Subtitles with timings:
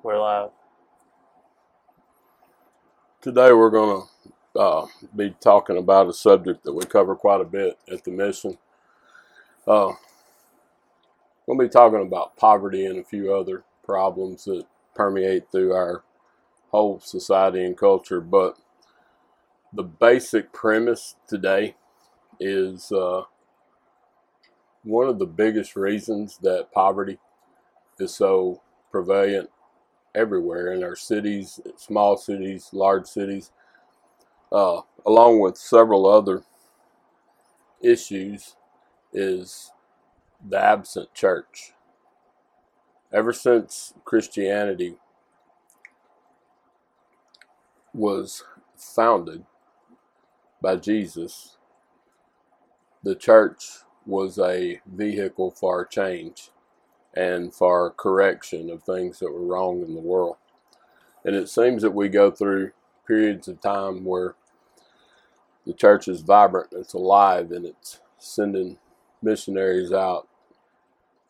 [0.00, 0.50] We're live.
[3.20, 4.06] Today we're going
[4.54, 4.86] to uh,
[5.16, 8.56] be talking about a subject that we cover quite a bit at the mission.
[9.66, 9.94] Uh,
[11.46, 16.04] we'll be talking about poverty and a few other problems that permeate through our
[16.70, 18.20] whole society and culture.
[18.20, 18.56] But
[19.72, 21.74] the basic premise today
[22.38, 23.22] is uh,
[24.84, 27.18] one of the biggest reasons that poverty
[27.98, 28.62] is so
[28.92, 29.50] prevalent
[30.14, 33.52] everywhere in our cities, small cities, large cities,
[34.52, 36.42] uh, along with several other
[37.82, 38.56] issues,
[39.12, 39.72] is
[40.46, 41.72] the absent church.
[43.12, 44.96] Ever since Christianity
[47.94, 48.44] was
[48.76, 49.44] founded
[50.62, 51.56] by Jesus,
[53.02, 56.50] the church was a vehicle for change
[57.14, 60.36] and for correction of things that were wrong in the world.
[61.24, 62.72] And it seems that we go through
[63.06, 64.34] periods of time where
[65.66, 68.78] the church is vibrant, it's alive, and it's sending
[69.22, 70.28] missionaries out,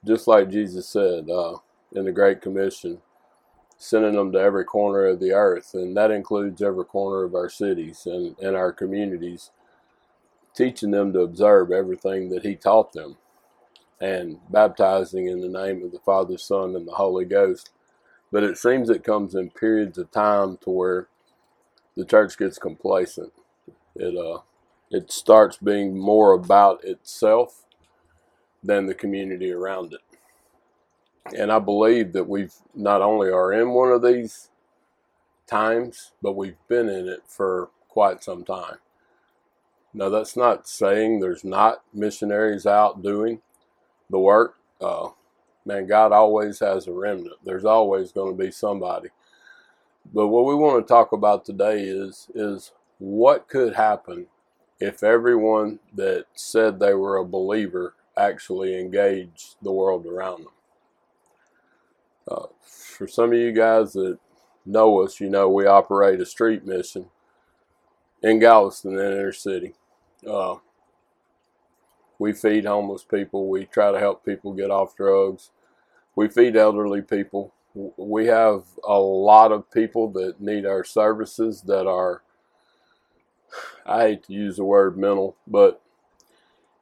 [0.04, 1.56] just like Jesus said uh,
[1.92, 2.98] in the Great Commission,
[3.76, 7.48] sending them to every corner of the earth, and that includes every corner of our
[7.48, 9.50] cities and, and our communities,
[10.54, 13.16] teaching them to observe everything that He taught them
[14.00, 17.70] and baptizing in the name of the Father, Son, and the Holy Ghost.
[18.30, 21.08] But it seems it comes in periods of time to where
[21.96, 23.32] the church gets complacent.
[23.96, 24.40] It uh,
[24.90, 27.64] it starts being more about itself
[28.62, 30.00] than the community around it.
[31.36, 34.50] And I believe that we've not only are in one of these
[35.46, 38.76] times, but we've been in it for quite some time.
[39.92, 43.40] Now, that's not saying there's not missionaries out doing
[44.10, 45.08] the work, uh,
[45.64, 47.36] man, God always has a remnant.
[47.44, 49.08] There's always going to be somebody.
[50.12, 54.26] But what we want to talk about today is is what could happen
[54.80, 60.52] if everyone that said they were a believer actually engaged the world around them.
[62.30, 64.18] Uh, for some of you guys that
[64.66, 67.06] know us, you know we operate a street mission
[68.22, 69.74] in Galveston, in inner city.
[70.26, 70.56] Uh,
[72.18, 73.48] we feed homeless people.
[73.48, 75.50] We try to help people get off drugs.
[76.16, 77.54] We feed elderly people.
[77.96, 82.22] We have a lot of people that need our services that are,
[83.86, 85.80] I hate to use the word mental, but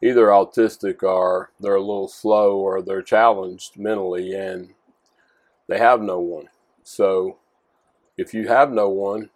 [0.03, 4.71] either autistic or they're a little slow or they're challenged mentally and
[5.69, 6.49] they have no one.
[6.83, 7.39] So
[8.17, 9.31] if you have no one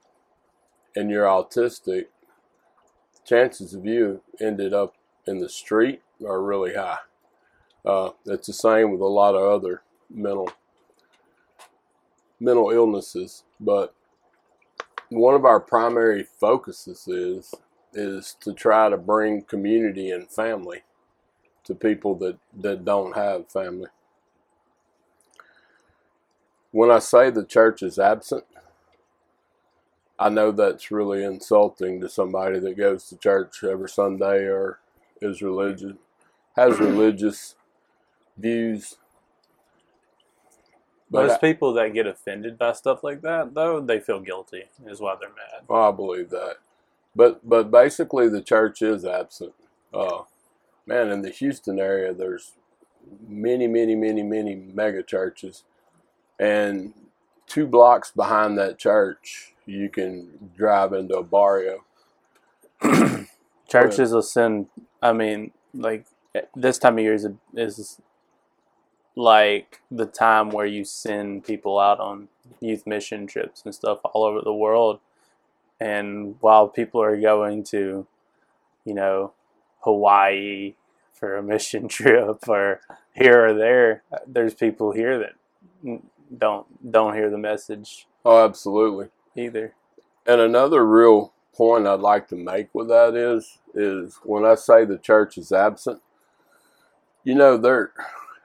[0.97, 2.06] and you're autistic,
[3.25, 4.94] chances of you ended up
[5.26, 6.98] in the street are really high.
[7.84, 10.50] Uh, it's the same with a lot of other mental
[12.38, 13.94] mental illnesses, but
[15.10, 17.54] one of our primary focuses is
[17.92, 20.82] is to try to bring community and family
[21.64, 23.88] to people that, that don't have family.
[26.70, 28.44] When I say the church is absent,
[30.19, 34.78] I know that's really insulting to somebody that goes to church every Sunday or
[35.20, 35.94] is religious,
[36.56, 37.56] has religious
[38.36, 38.97] views.
[41.10, 44.64] But Most I, people that get offended by stuff like that, though, they feel guilty,
[44.86, 45.64] is why they're mad.
[45.69, 46.56] Well, I believe that.
[47.16, 49.54] But but basically, the church is absent.
[49.92, 50.22] Uh,
[50.86, 52.53] man, in the Houston area, there's
[53.26, 55.64] many, many, many, many mega churches,
[56.38, 56.94] and
[57.47, 61.84] two blocks behind that church, you can drive into a barrio.
[63.69, 64.66] Churches will send
[65.03, 68.00] I mean, like eh, this time of year is, is
[69.16, 72.28] like the time where you send people out on
[72.61, 75.00] youth mission trips and stuff all over the world.
[75.78, 78.06] And while people are going to,
[78.84, 79.33] you know,
[79.81, 80.75] Hawaii
[81.12, 82.81] for a mission trip or
[83.15, 86.01] here or there, uh, there's people here that
[86.36, 88.07] don't don't hear the message.
[88.24, 89.09] Oh, absolutely.
[89.36, 89.74] Either.
[90.27, 94.84] And another real point I'd like to make with that is is when I say
[94.84, 96.00] the church is absent,
[97.24, 97.92] you know, there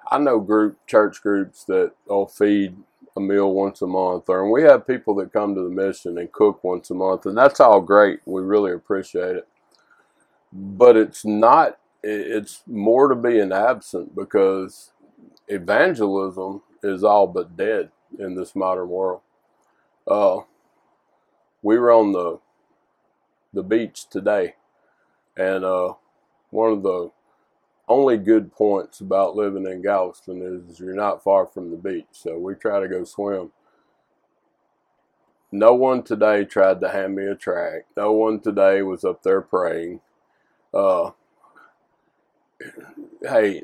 [0.09, 2.75] I know group church groups that will feed
[3.17, 6.17] a meal once a month, or and we have people that come to the mission
[6.17, 8.19] and cook once a month, and that's all great.
[8.25, 9.47] We really appreciate it,
[10.51, 11.79] but it's not.
[12.03, 14.91] It's more to be an absent because
[15.47, 19.21] evangelism is all but dead in this modern world.
[20.07, 20.41] Uh,
[21.63, 22.39] we were on the
[23.55, 24.55] the beach today.
[25.37, 25.95] And uh,
[26.51, 27.11] one of the
[27.87, 32.07] only good points about living in Galveston is you're not far from the beach.
[32.11, 33.51] So we try to go swim
[35.55, 37.85] no one today tried to hand me a tract.
[37.97, 40.01] No one today was up there praying.
[40.73, 41.11] Uh,
[43.21, 43.63] hey,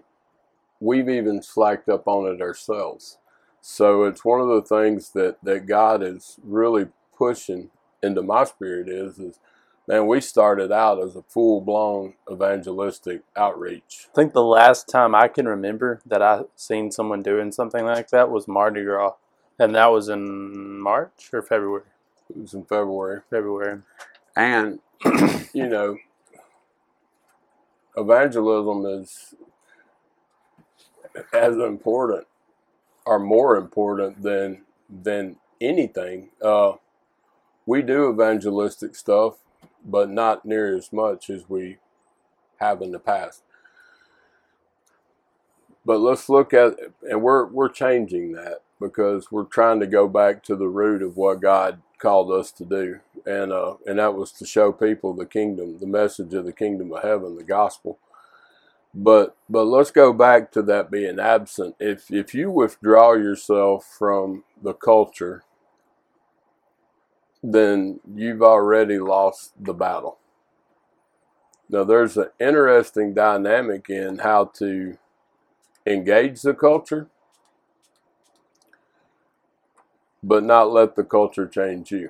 [0.79, 3.17] we've even slacked up on it ourselves.
[3.61, 7.69] So it's one of the things that, that God is really pushing
[8.03, 9.39] into my spirit is is
[9.91, 14.07] man, we started out as a full blown evangelistic outreach.
[14.11, 18.09] I think the last time I can remember that I seen someone doing something like
[18.11, 19.15] that was Mardi Gras,
[19.59, 21.83] and that was in March or February.
[22.29, 23.81] It was in February, February.
[24.35, 24.79] and
[25.53, 25.97] you know,
[27.97, 29.35] evangelism is
[31.33, 32.25] as important
[33.05, 36.29] or more important than than anything.
[36.41, 36.73] Uh,
[37.65, 39.35] we do evangelistic stuff,
[39.85, 41.77] but not near as much as we
[42.59, 43.43] have in the past.
[45.85, 46.75] But let's look at,
[47.09, 51.17] and we're we're changing that because we're trying to go back to the root of
[51.17, 55.25] what God called us to do, and uh, and that was to show people the
[55.25, 57.97] kingdom, the message of the kingdom of heaven, the gospel.
[58.93, 61.75] But but let's go back to that being absent.
[61.79, 65.43] If if you withdraw yourself from the culture,
[67.43, 70.17] then you've already lost the battle.
[71.69, 74.97] Now there's an interesting dynamic in how to
[75.85, 77.07] engage the culture,
[80.23, 82.09] but not let the culture change you.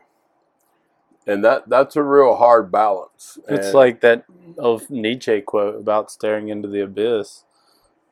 [1.27, 3.37] And that that's a real hard balance.
[3.47, 4.25] It's And- like that
[4.57, 7.43] of Nietzsche quote about staring into the abyss.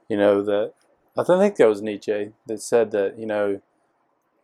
[0.07, 0.73] You know that
[1.17, 3.61] I think that was Nietzsche that said that you know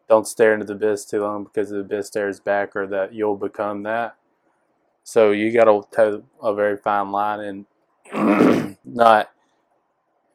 [0.07, 3.37] don't stare into the abyss too long because the abyss stares back, or that you'll
[3.37, 4.15] become that.
[5.03, 7.65] So you got to toe a very fine line
[8.13, 9.31] and not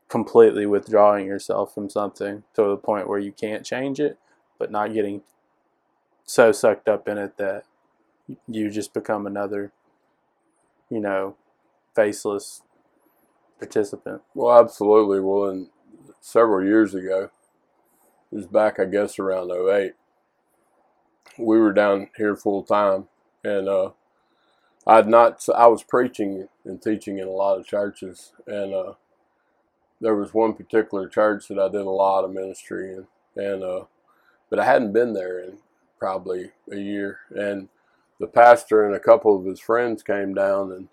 [0.09, 4.19] completely withdrawing yourself from something to the point where you can't change it,
[4.59, 5.23] but not getting
[6.25, 7.65] so sucked up in it that
[8.47, 9.73] you just become another,
[10.89, 11.37] you know,
[11.95, 12.63] faceless
[13.59, 14.23] participant.
[14.35, 15.21] Well, absolutely.
[15.21, 15.69] Well, and
[16.21, 17.31] several years ago,
[18.33, 19.95] it was back, I guess, around 08,
[21.39, 23.09] we were down here full time.
[23.43, 23.91] And uh,
[24.87, 28.33] I'd not, I was preaching and teaching in a lot of churches.
[28.47, 28.93] And uh,
[30.01, 33.07] there was one particular church that I did a lot of ministry in.
[33.37, 33.85] And, uh,
[34.49, 35.59] but I hadn't been there in
[35.99, 37.21] probably a year.
[37.31, 37.69] And
[38.21, 40.89] the pastor and a couple of his friends came down and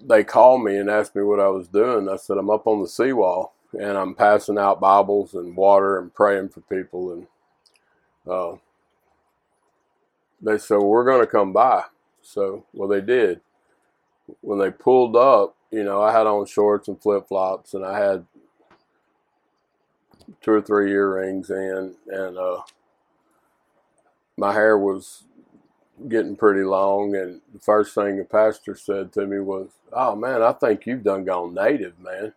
[0.00, 2.08] they called me and asked me what I was doing.
[2.08, 6.12] I said, I'm up on the seawall and I'm passing out Bibles and water and
[6.12, 7.12] praying for people.
[7.12, 7.26] And
[8.30, 8.56] uh,
[10.40, 11.84] they said, well, We're going to come by.
[12.22, 13.40] So, well, they did.
[14.40, 17.98] When they pulled up, you know, I had on shorts and flip flops and I
[17.98, 18.26] had
[20.40, 22.62] two or three earrings in, and uh,
[24.36, 25.24] my hair was
[26.08, 27.14] getting pretty long.
[27.14, 31.04] And the first thing the pastor said to me was, "Oh man, I think you've
[31.04, 32.32] done gone native, man.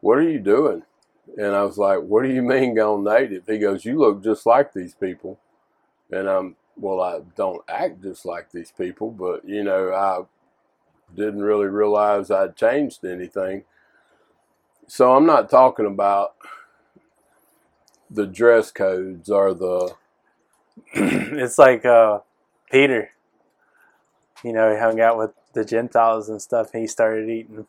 [0.00, 0.82] What are you doing?"
[1.36, 4.46] And I was like, "What do you mean gone native?" He goes, "You look just
[4.46, 5.38] like these people."
[6.10, 10.22] And I'm, well, I don't act just like these people, but you know, I
[11.14, 13.64] didn't really realize I'd changed anything.
[14.86, 16.34] So I'm not talking about
[18.10, 19.94] the dress codes or the
[20.94, 22.20] it's like uh,
[22.70, 23.12] Peter.
[24.44, 26.70] You know, he hung out with the Gentiles and stuff.
[26.72, 27.66] And he started eating,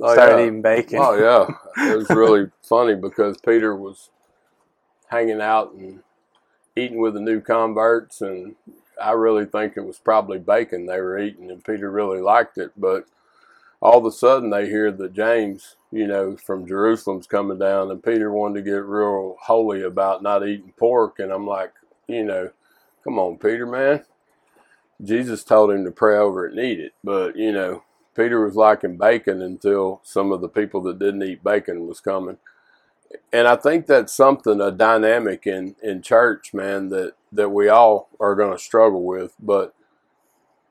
[0.00, 0.46] oh, started yeah.
[0.46, 0.98] eating bacon.
[1.00, 4.10] Oh yeah, it was really funny because Peter was
[5.08, 6.00] hanging out and
[6.76, 8.54] eating with the new converts, and
[9.00, 12.72] I really think it was probably bacon they were eating, and Peter really liked it.
[12.76, 13.06] But
[13.80, 18.02] all of a sudden, they hear that James, you know, from Jerusalem's coming down, and
[18.02, 21.72] Peter wanted to get real holy about not eating pork, and I'm like,
[22.08, 22.50] you know,
[23.04, 24.04] come on, Peter, man.
[25.02, 27.82] Jesus told him to pray over it and eat it, but you know,
[28.16, 32.38] Peter was liking bacon until some of the people that didn't eat bacon was coming.
[33.32, 38.08] And I think that's something, a dynamic in, in church, man, that, that we all
[38.18, 39.34] are going to struggle with.
[39.38, 39.74] But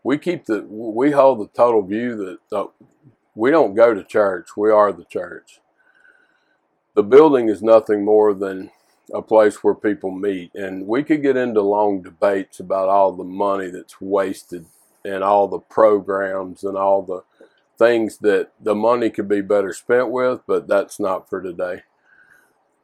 [0.04, 2.16] we keep the, we hold the total view
[2.52, 2.68] that uh,
[3.36, 5.60] we don't go to church, we are the church.
[6.96, 8.72] The building is nothing more than
[9.14, 10.54] a place where people meet.
[10.56, 14.66] And we could get into long debates about all the money that's wasted
[15.04, 17.22] and all the programs and all the
[17.78, 21.84] things that the money could be better spent with, but that's not for today.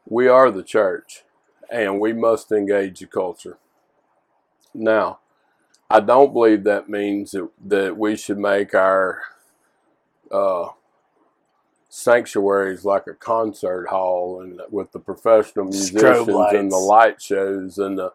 [0.05, 1.23] We are the church
[1.71, 3.57] and we must engage the culture.
[4.73, 5.19] Now,
[5.89, 9.21] I don't believe that means that, that we should make our
[10.31, 10.69] uh,
[11.89, 17.97] sanctuaries like a concert hall and with the professional musicians and the light shows and
[17.97, 18.13] the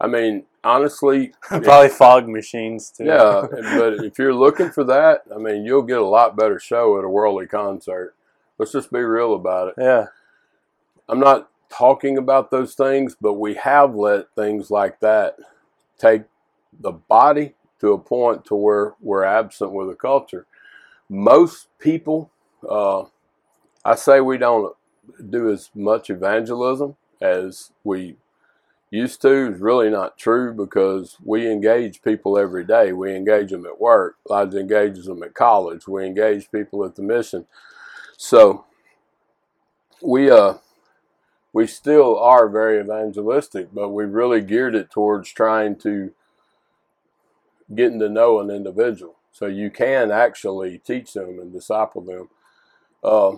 [0.00, 3.04] I mean, honestly, Probably fog machines too.
[3.04, 3.46] yeah.
[3.50, 7.04] but if you're looking for that, I mean, you'll get a lot better show at
[7.04, 8.14] a worldly concert.
[8.58, 9.74] Let's just be real about it.
[9.78, 10.06] yeah.
[11.08, 15.36] I'm not talking about those things, but we have let things like that
[15.98, 16.22] take
[16.80, 20.46] the body to a point to where we're absent with the culture.
[21.08, 22.30] Most people,
[22.68, 23.04] uh,
[23.84, 24.74] I say we don't
[25.30, 28.16] do as much evangelism as we
[28.90, 32.92] used to is really not true because we engage people every day.
[32.92, 34.16] We engage them at work.
[34.28, 35.88] Elijah engages them at college.
[35.88, 37.46] We engage people at the mission.
[38.16, 38.64] So
[40.02, 40.54] we uh
[41.52, 46.12] we still are very evangelistic, but we've really geared it towards trying to
[47.74, 49.16] getting to know an individual.
[49.32, 52.28] So you can actually teach them and disciple them.
[53.02, 53.36] Uh,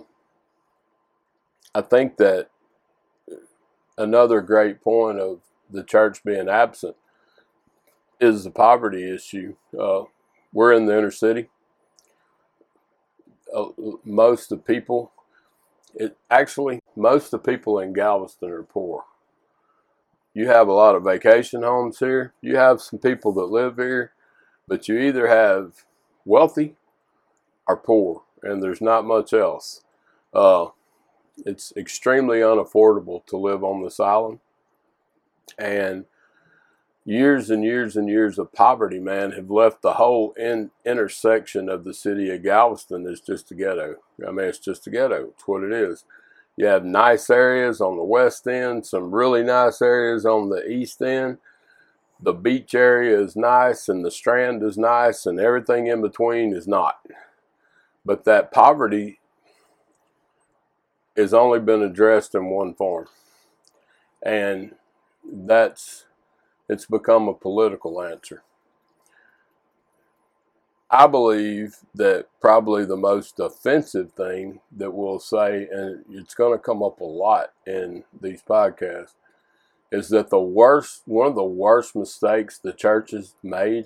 [1.73, 2.49] I think that
[3.99, 6.95] another great point of the church being absent
[8.19, 9.55] is the poverty issue.
[9.77, 10.03] Uh,
[10.51, 11.49] we're in the inner city.
[13.53, 13.67] Uh,
[14.03, 15.11] most of the people,
[15.93, 19.03] it actually most of the people in Galveston are poor.
[20.33, 22.33] You have a lot of vacation homes here.
[22.41, 24.13] You have some people that live here,
[24.67, 25.85] but you either have
[26.23, 26.75] wealthy
[27.67, 29.83] or poor, and there's not much else.
[30.33, 30.67] Uh,
[31.45, 34.39] it's extremely unaffordable to live on this island.
[35.57, 36.05] And
[37.05, 41.83] years and years and years of poverty, man, have left the whole in, intersection of
[41.83, 43.95] the city of Galveston is just a ghetto.
[44.25, 45.29] I mean, it's just a ghetto.
[45.29, 46.05] It's what it is.
[46.55, 51.01] You have nice areas on the west end, some really nice areas on the east
[51.01, 51.37] end.
[52.21, 56.67] The beach area is nice, and the strand is nice, and everything in between is
[56.67, 56.99] not.
[58.05, 59.19] But that poverty
[61.15, 63.07] has only been addressed in one form.
[64.21, 64.75] And
[65.23, 66.05] that's
[66.67, 68.43] it's become a political answer.
[70.91, 76.63] I believe that probably the most offensive thing that we'll say, and it's going to
[76.63, 79.13] come up a lot in these podcasts,
[79.91, 83.85] is that the worst, one of the worst mistakes the church has made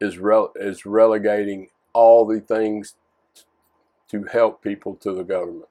[0.00, 2.94] is rele- is relegating all the things
[4.12, 5.70] to help people to the government.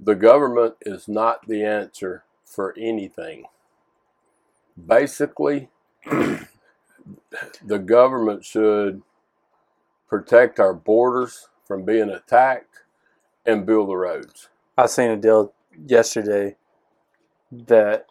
[0.00, 3.44] The government is not the answer for anything.
[4.76, 5.70] Basically,
[6.04, 9.02] the government should
[10.08, 12.82] protect our borders from being attacked
[13.46, 14.48] and build the roads.
[14.76, 15.54] I seen a deal
[15.86, 16.56] yesterday
[17.52, 18.06] that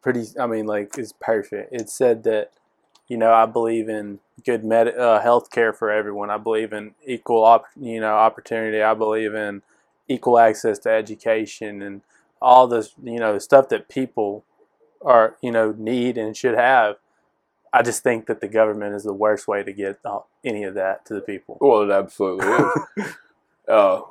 [0.00, 0.24] pretty.
[0.40, 1.70] I mean, like, is perfect.
[1.70, 2.52] It said that
[3.10, 6.30] you know I believe in good med uh, health care for everyone.
[6.30, 8.80] I believe in equal op- you know opportunity.
[8.80, 9.62] I believe in
[10.08, 12.02] equal access to education and
[12.40, 14.44] all this you know stuff that people
[15.04, 16.96] are you know need and should have.
[17.72, 20.74] I just think that the government is the worst way to get uh, any of
[20.74, 21.58] that to the people.
[21.60, 23.14] Well, it absolutely is.
[23.68, 24.02] uh,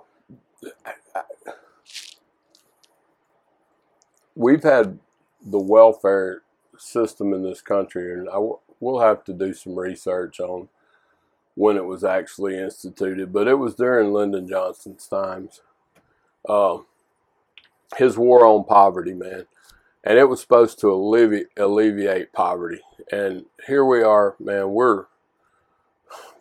[4.36, 5.00] we've had
[5.41, 6.41] the welfare
[6.77, 8.39] system in this country, and I
[8.79, 10.69] we'll have to do some research on
[11.55, 15.62] when it was actually instituted, but it was during Lyndon Johnson's times.
[16.48, 16.79] Uh,
[17.98, 19.45] his war on poverty, man.
[20.03, 22.79] And it was supposed to alleviate, alleviate poverty.
[23.12, 25.05] And here we are, man, we're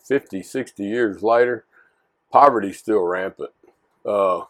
[0.05, 1.65] 50, 60 years later,
[2.31, 3.51] poverty's still rampant.
[4.07, 4.43] Uh,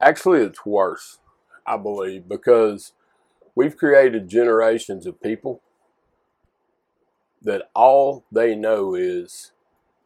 [0.00, 1.18] actually, it's worse,
[1.66, 2.92] I believe, because
[3.54, 5.60] we've created generations of people
[7.42, 9.52] that all they know is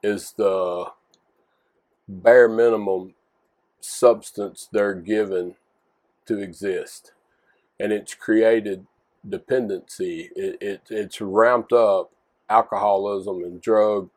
[0.03, 0.87] is the
[2.09, 3.15] bare minimum
[3.81, 5.57] substance they're given
[6.27, 7.13] to exist.
[7.79, 8.87] And it's created
[9.29, 10.31] dependency.
[10.37, 12.13] It, it it's ramped up
[12.49, 14.11] alcoholism and drug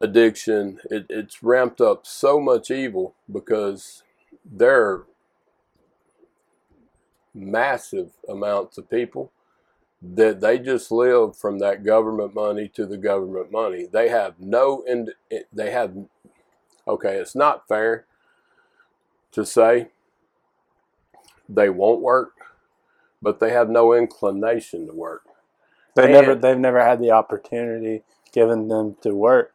[0.00, 0.80] addiction.
[0.90, 4.02] It, it's ramped up so much evil because
[4.44, 5.06] there are
[7.34, 9.32] massive amounts of people
[10.02, 14.82] that they just live from that government money to the government money they have no
[14.86, 15.12] ind-
[15.52, 15.94] they have
[16.88, 18.06] okay it's not fair
[19.32, 19.88] to say
[21.48, 22.32] they won't work,
[23.20, 25.22] but they have no inclination to work.
[25.94, 28.02] They And- never they've never had the opportunity
[28.32, 29.52] given them to work.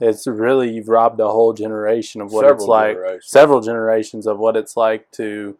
[0.00, 3.30] It's really you've robbed a whole generation of what it's like, generations.
[3.30, 5.56] several generations of what it's like to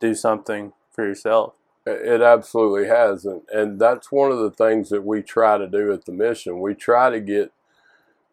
[0.00, 1.54] do something for yourself.
[1.86, 5.92] It absolutely has, and, and that's one of the things that we try to do
[5.92, 6.60] at the mission.
[6.60, 7.52] We try to get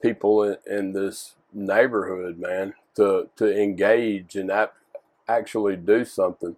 [0.01, 4.75] people in, in this neighborhood, man, to to engage and ap-
[5.27, 6.55] actually do something.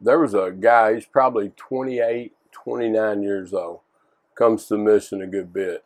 [0.00, 3.80] there was a guy, he's probably 28, 29 years old,
[4.36, 5.84] comes to the mission a good bit.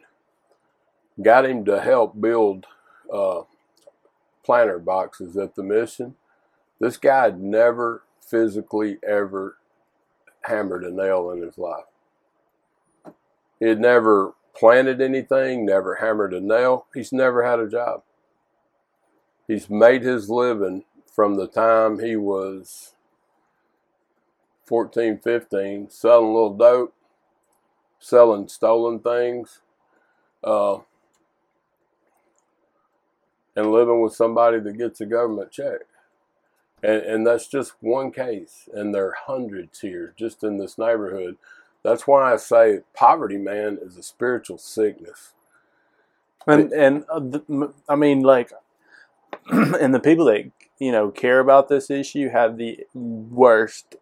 [1.23, 2.67] Got him to help build
[3.13, 3.43] uh,
[4.45, 6.17] planter boxes at the mission.
[6.81, 9.59] This guy had never physically ever
[10.43, 11.85] hammered a nail in his life.
[13.59, 16.87] He had never planted anything, never hammered a nail.
[16.95, 18.03] He's never had a job.
[19.47, 22.95] He's made his living from the time he was
[24.67, 26.95] 14, 15, selling little dope,
[27.99, 29.61] selling stolen things,
[30.43, 30.79] uh,
[33.57, 35.81] and living with somebody that gets a government check.
[36.85, 41.39] And, and that's just one case, and there are hundreds here just in this neighborhood.
[41.83, 45.33] That's why I say poverty, man, is a spiritual sickness.
[46.47, 48.53] And and uh, the, I mean, like,
[49.51, 53.97] and the people that you know care about this issue have the worst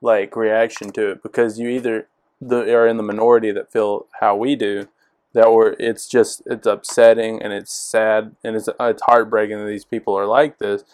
[0.00, 2.08] like reaction to it because you either
[2.40, 4.88] the are in the minority that feel how we do
[5.32, 9.84] that or it's just it's upsetting and it's sad and it's it's heartbreaking that these
[9.84, 10.84] people are like this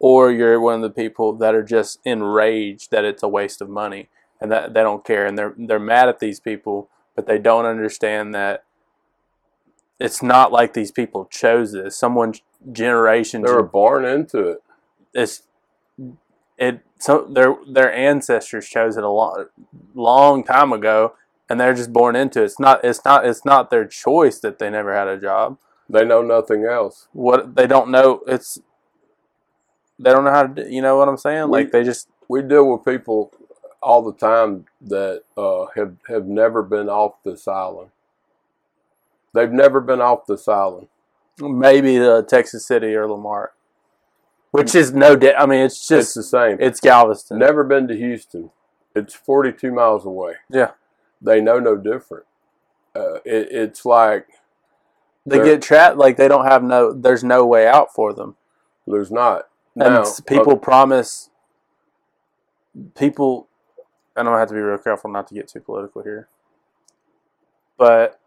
[0.00, 3.68] or you're one of the people that are just enraged that it's a waste of
[3.68, 4.08] money
[4.40, 7.66] and that they don't care and they're they're mad at these people but they don't
[7.66, 8.64] understand that
[10.00, 12.34] it's not like these people chose this someone
[12.72, 14.62] generations They were born into it.
[15.14, 15.42] it's
[16.58, 19.46] it so their their ancestors chose it a long
[19.94, 21.14] long time ago
[21.50, 22.44] and they're just born into it.
[22.44, 25.58] It's not it's not it's not their choice that they never had a job.
[25.88, 27.08] They know nothing else.
[27.12, 28.60] What they don't know it's
[30.02, 31.44] they don't know how to do, you know what I'm saying?
[31.50, 33.32] We- Like they just We deal with people
[33.82, 37.90] all the time that uh, have have never been off this island.
[39.32, 40.88] They've never been off this island.
[41.38, 43.54] maybe the Texas City or La Marque.
[44.50, 46.56] Which is no di- I mean it's It's just the same.
[46.60, 47.38] it's Galveston.
[47.38, 48.50] Never been to Houston.
[48.96, 50.34] It's 42 miles away.
[50.50, 50.72] Yeah.
[51.22, 52.24] They know no different.
[52.96, 54.26] Uh, it, it's like
[55.24, 58.34] they get trapped like they don't have no there's no way out for them.
[58.86, 59.48] there's not.
[59.76, 61.30] And Now, s- people promise
[62.96, 63.48] people
[64.16, 66.28] and I'm gonna have to be real careful not to get too political here.
[67.78, 68.20] But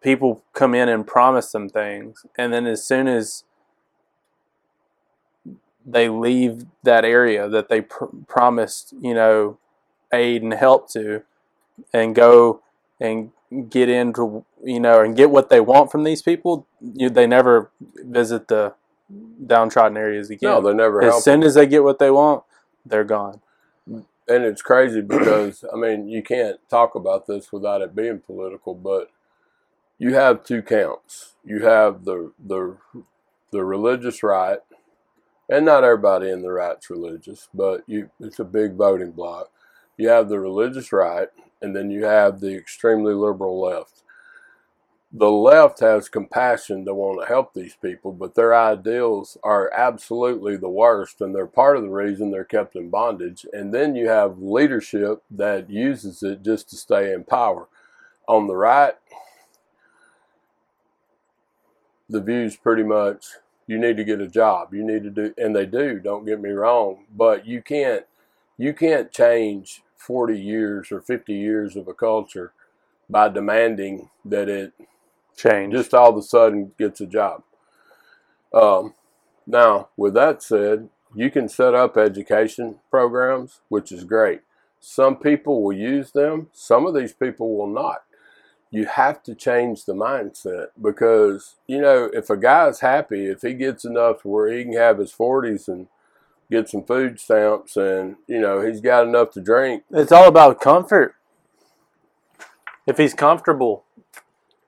[0.00, 3.44] people come in and promise them things and then as soon as
[5.84, 9.58] they leave that area that they pr- promised, you know,
[10.12, 11.22] aid and help to
[11.92, 12.60] and go
[13.00, 13.30] and
[13.70, 17.70] get into you know and get what they want from these people, you, they never
[17.98, 18.74] visit the
[19.46, 22.42] downtrodden areas again no, they never as soon as they get what they want,
[22.84, 23.40] they're gone.
[23.86, 28.74] and it's crazy because I mean you can't talk about this without it being political,
[28.74, 29.10] but
[29.98, 31.34] you have two camps.
[31.44, 32.76] You have the the
[33.52, 34.58] the religious right,
[35.48, 39.50] and not everybody in the right's religious, but you it's a big voting block.
[39.96, 41.28] You have the religious right,
[41.62, 44.02] and then you have the extremely liberal left.
[45.12, 50.56] The left has compassion to want to help these people, but their ideals are absolutely
[50.56, 53.46] the worst, and they're part of the reason they're kept in bondage.
[53.52, 57.68] And then you have leadership that uses it just to stay in power.
[58.28, 58.94] On the right,
[62.08, 63.26] the view's pretty much
[63.66, 64.74] you need to get a job.
[64.74, 66.00] You need to do, and they do.
[66.00, 68.04] Don't get me wrong, but you can't
[68.58, 72.52] you can't change 40 years or 50 years of a culture
[73.08, 74.72] by demanding that it
[75.36, 75.74] Change.
[75.74, 77.42] just all of a sudden gets a job.
[78.54, 78.94] Um,
[79.46, 84.40] now, with that said, you can set up education programs, which is great.
[84.80, 88.02] Some people will use them, some of these people will not.
[88.70, 93.54] You have to change the mindset because, you know, if a guy's happy, if he
[93.54, 95.86] gets enough where he can have his 40s and
[96.50, 100.60] get some food stamps and, you know, he's got enough to drink, it's all about
[100.60, 101.14] comfort.
[102.86, 103.85] If he's comfortable,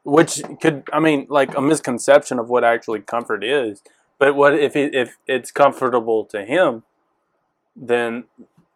[0.09, 3.83] which could, I mean, like a misconception of what actually comfort is.
[4.19, 6.83] But what if it, if it's comfortable to him,
[7.77, 8.25] then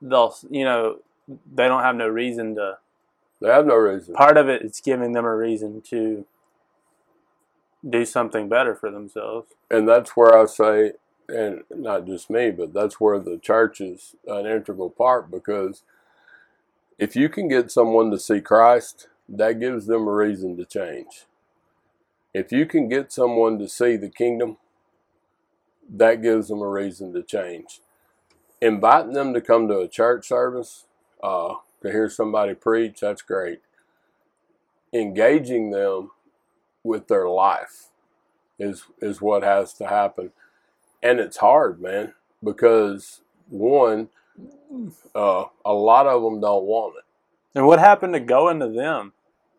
[0.00, 2.78] they'll, you know, they don't have no reason to.
[3.40, 4.14] they have no reason.
[4.14, 6.26] Part of it is giving them a reason to
[7.88, 9.48] do something better for themselves.
[9.70, 10.92] and that's where I say,
[11.28, 15.82] and not just me, but that's where the church is an integral part because
[16.98, 21.24] if you can get someone to see Christ, that gives them a reason to change.
[22.34, 24.58] If you can get someone to see the kingdom,
[25.88, 27.80] that gives them a reason to change.
[28.60, 30.84] Inviting them to come to a church service,
[31.22, 33.60] uh, to hear somebody preach, that's great.
[34.92, 36.10] Engaging them
[36.84, 37.88] with their life
[38.58, 40.30] is is what has to happen.
[41.02, 42.14] And it's hard, man,
[42.44, 44.08] because one,
[45.14, 47.04] uh, a lot of them don't want it.
[47.54, 49.12] And what happened to going to them?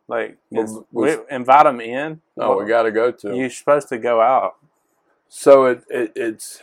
[0.07, 2.21] Like, Well, is, we- we, invite them in.
[2.35, 3.35] No, we got to go to 'em.
[3.35, 4.55] You're supposed to go out.
[5.29, 6.61] So it, it it's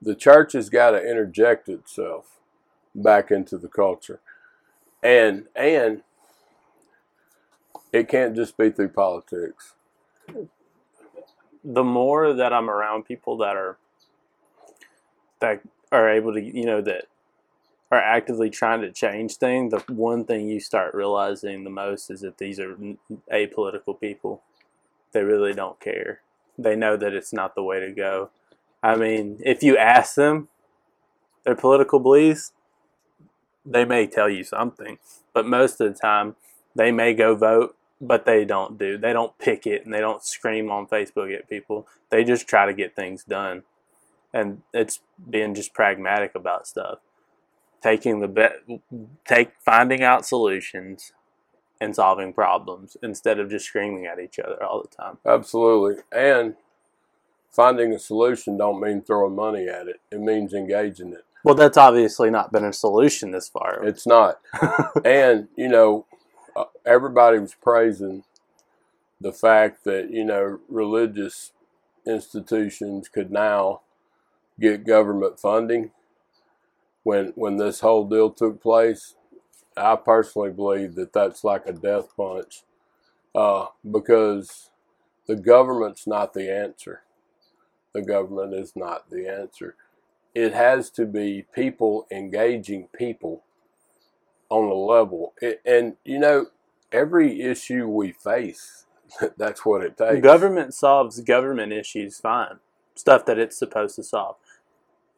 [0.00, 2.38] the church has got to interject itself
[2.94, 4.20] back into the culture,
[5.02, 6.02] and and
[7.92, 9.74] it can't just be through politics.
[11.64, 13.76] the more that I'm around people that are
[15.40, 15.60] that
[15.92, 17.06] are able to, you know, that
[17.92, 22.22] are actively trying to change things, the one thing you start realizing the most is
[22.22, 22.74] that these are
[23.32, 24.42] apolitical people.
[25.12, 26.22] They really don't care.
[26.56, 28.30] They know that it's not the way to go.
[28.82, 30.48] I mean, if you ask them
[31.44, 32.52] their political beliefs,
[33.64, 34.98] they may tell you something,
[35.34, 36.34] but most of the time
[36.74, 38.98] they may go vote but they don't do.
[38.98, 41.86] They don't pick it and they don't scream on Facebook at people.
[42.10, 43.62] They just try to get things done.
[44.34, 44.98] And it's
[45.30, 46.98] being just pragmatic about stuff.
[47.82, 48.80] Taking the be-
[49.26, 51.12] take finding out solutions
[51.80, 55.18] and solving problems instead of just screaming at each other all the time.
[55.26, 56.54] Absolutely, and
[57.50, 60.00] finding a solution don't mean throwing money at it.
[60.10, 61.24] It means engaging it.
[61.44, 63.82] Well, that's obviously not been a solution this far.
[63.84, 64.40] It's not.
[65.04, 66.06] and you know,
[66.54, 68.22] uh, everybody was praising
[69.20, 71.52] the fact that you know religious
[72.06, 73.80] institutions could now
[74.60, 75.90] get government funding
[77.02, 79.16] when when this whole deal took place.
[79.76, 82.62] I personally believe that that's like a death punch
[83.34, 84.70] uh, because
[85.26, 87.02] the government's not the answer.
[87.94, 89.76] The government is not the answer.
[90.34, 93.44] It has to be people engaging people
[94.50, 95.34] on a level.
[95.40, 96.46] It, and you know,
[96.92, 98.86] every issue we face,
[99.36, 100.22] that's what it takes.
[100.22, 102.58] Government solves government issues fine.
[102.94, 104.36] Stuff that it's supposed to solve.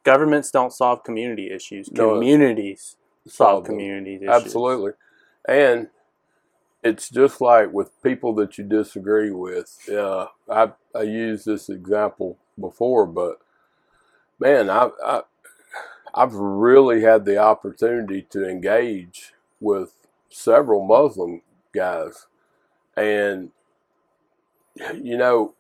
[0.04, 1.90] Governments don't solve community issues.
[1.90, 3.72] No, Communities solve them.
[3.74, 4.28] community issues.
[4.28, 4.92] Absolutely.
[5.48, 5.88] And
[6.82, 9.78] it's just like with people that you disagree with.
[9.90, 13.38] Uh, I I used this example before, but
[14.38, 15.22] man, I, I
[16.14, 19.94] I've really had the opportunity to engage with
[20.28, 21.40] several Muslim
[21.72, 22.26] guys,
[22.96, 23.50] and
[25.02, 25.54] you know,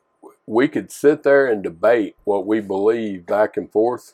[0.46, 4.12] we could sit there and debate what we believe back and forth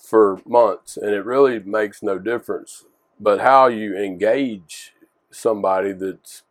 [0.00, 2.84] for months, and it really makes no difference.
[3.18, 4.94] But how you engage
[5.30, 6.42] somebody that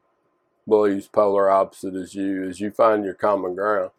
[0.68, 3.90] believes polar opposite as you is you find your common ground.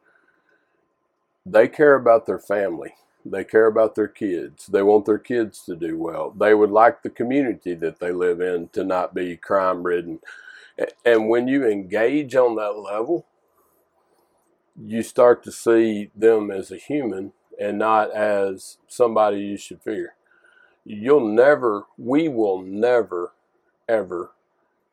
[1.44, 2.94] They care about their family.
[3.24, 4.66] They care about their kids.
[4.66, 6.30] They want their kids to do well.
[6.30, 10.20] They would like the community that they live in to not be crime ridden.
[11.04, 13.26] And when you engage on that level,
[14.82, 20.14] you start to see them as a human and not as somebody you should fear.
[20.84, 23.32] You'll never, we will never,
[23.88, 24.32] ever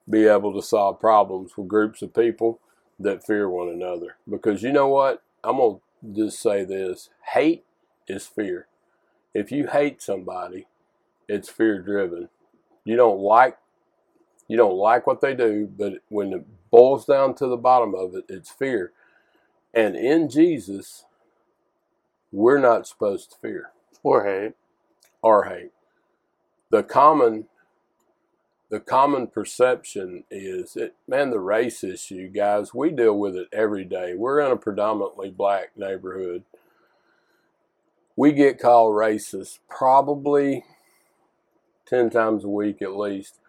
[0.10, 2.60] be able to solve problems with groups of people
[3.00, 4.18] that fear one another.
[4.30, 5.24] Because you know what?
[5.44, 7.66] I'm going to just say this hate
[8.08, 8.68] is fear.
[9.34, 10.68] If you hate somebody,
[11.28, 12.30] it's fear driven.
[12.86, 13.58] You don't like
[14.48, 18.16] you don't like what they do, but when it boils down to the bottom of
[18.16, 18.94] it, it's fear.
[19.74, 21.04] And in Jesus,
[22.32, 23.72] we're not supposed to fear
[24.04, 24.54] Or hate.
[25.22, 25.72] or hate.
[26.72, 27.46] The common
[28.70, 33.86] the common perception is it man the race issue guys we deal with it every
[33.86, 36.44] day we're in a predominantly black neighborhood
[38.18, 40.66] we get called racist probably
[41.88, 43.40] 10 times a week at least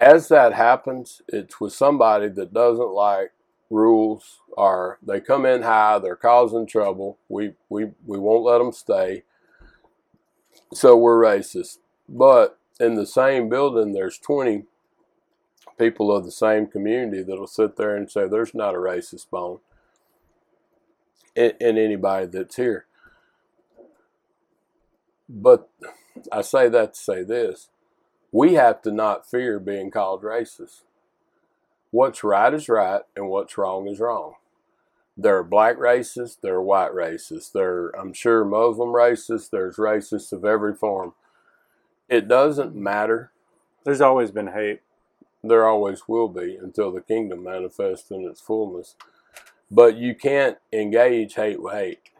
[0.00, 3.32] as that happens it's with somebody that doesn't like
[3.70, 8.72] rules are they come in high they're causing trouble we we, we won't let them
[8.72, 9.22] stay
[10.72, 11.78] so we're racist.
[12.08, 14.64] But in the same building, there's 20
[15.78, 19.60] people of the same community that'll sit there and say there's not a racist bone
[21.34, 22.86] in, in anybody that's here.
[25.28, 25.68] But
[26.32, 27.68] I say that to say this
[28.30, 30.82] we have to not fear being called racist.
[31.90, 34.34] What's right is right, and what's wrong is wrong.
[35.16, 39.76] There are black racists, there are white racists, there are, I'm sure, Muslim racists, there's
[39.76, 41.14] racists of every form.
[42.08, 43.32] It doesn't matter.
[43.84, 44.80] There's always been hate.
[45.42, 48.94] There always will be until the kingdom manifests in its fullness.
[49.70, 52.10] But you can't engage hate with hate.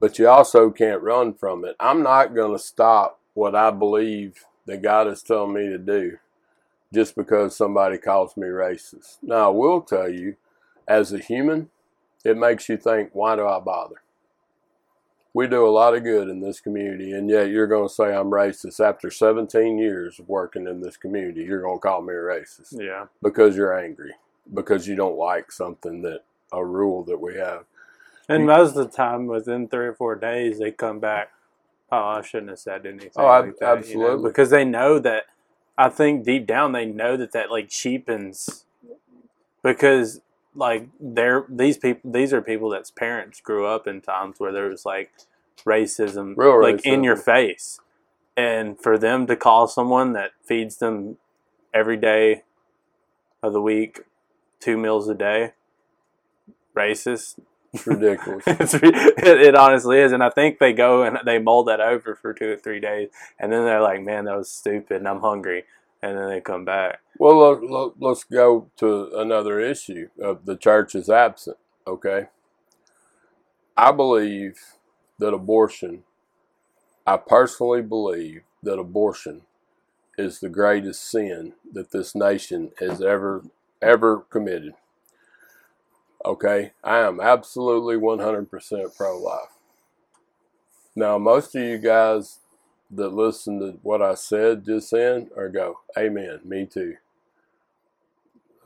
[0.00, 1.76] But you also can't run from it.
[1.78, 6.18] I'm not going to stop what I believe that God is telling me to do
[6.94, 9.18] just because somebody calls me racist.
[9.22, 10.36] Now, I will tell you,
[10.88, 11.70] as a human,
[12.24, 13.96] it makes you think, why do I bother?
[15.34, 18.14] We do a lot of good in this community, and yet you're going to say
[18.14, 21.42] I'm racist after 17 years of working in this community.
[21.42, 23.06] You're going to call me a racist Yeah.
[23.20, 24.12] because you're angry,
[24.54, 26.20] because you don't like something that
[26.52, 27.64] a rule that we have.
[28.28, 31.30] And most of the time, within three or four days, they come back.
[31.90, 33.10] Oh, I shouldn't have said anything.
[33.16, 34.30] Oh, ab- like that, you know, absolutely.
[34.30, 35.24] because they know that.
[35.76, 38.64] I think deep down they know that that like cheapens,
[39.62, 40.20] because
[40.54, 42.12] like they're these people.
[42.12, 45.12] These are people that's parents grew up in times where there was like
[45.64, 47.80] racism, Real like in your face,
[48.36, 51.16] and for them to call someone that feeds them
[51.72, 52.42] every day
[53.42, 54.02] of the week,
[54.60, 55.52] two meals a day,
[56.76, 57.40] racist.
[57.74, 58.44] It's ridiculous.
[58.46, 62.14] it's, it, it honestly is, and I think they go and they mull that over
[62.14, 63.08] for two or three days,
[63.38, 65.64] and then they're like, "Man, that was stupid, and I'm hungry,"
[66.00, 67.00] and then they come back.
[67.18, 70.08] Well, look, look, let's go to another issue.
[70.22, 71.56] of the church is absent.
[71.86, 72.28] Okay,
[73.76, 74.60] I believe
[75.18, 76.04] that abortion.
[77.06, 79.42] I personally believe that abortion
[80.16, 83.42] is the greatest sin that this nation has ever
[83.82, 84.74] ever committed.
[86.24, 89.48] Okay, I am absolutely 100% pro-life.
[90.96, 92.38] Now, most of you guys
[92.90, 96.96] that listen to what I said just then or go, Amen, me too.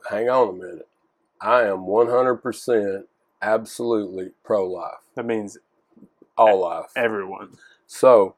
[0.09, 0.87] Hang on a minute.
[1.41, 3.03] I am 100%
[3.41, 5.57] absolutely pro life, That means
[6.37, 6.91] all life.
[6.95, 7.57] everyone.
[7.87, 8.35] So,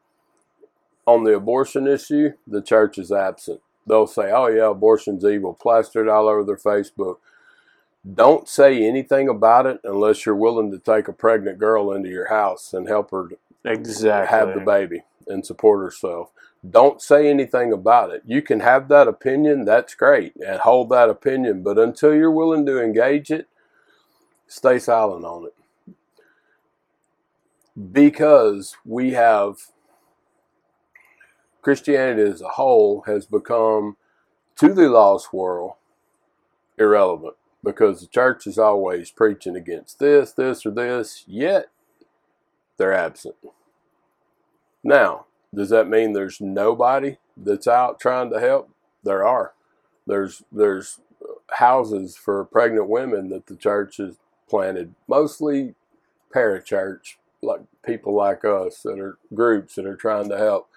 [1.06, 3.62] on the abortion issue, the church is absent.
[3.86, 7.18] They'll say, oh, yeah, abortion's evil, plastered all over their Facebook.
[8.10, 12.30] Don't say anything about it unless you're willing to take a pregnant girl into your
[12.30, 13.30] house and help her
[13.64, 14.38] Exactly.
[14.38, 16.32] have the baby and support herself.
[16.68, 18.24] Don't say anything about it.
[18.26, 22.66] You can have that opinion, that's great, and hold that opinion, but until you're willing
[22.66, 23.48] to engage it,
[24.48, 25.54] stay silent on it.
[27.94, 29.58] Because we have
[31.62, 33.98] Christianity as a whole has become
[34.58, 35.74] to the lost world
[36.78, 41.68] irrelevant because the church is always preaching against this, this, or this, yet
[42.78, 43.36] they're absent.
[44.84, 48.70] Now, does that mean there's nobody that's out trying to help?
[49.04, 49.54] There are.
[50.08, 51.00] There's there's
[51.52, 54.18] houses for pregnant women that the church has
[54.50, 55.76] planted, mostly
[56.34, 60.70] parachurch, like people like us that are groups that are trying to help.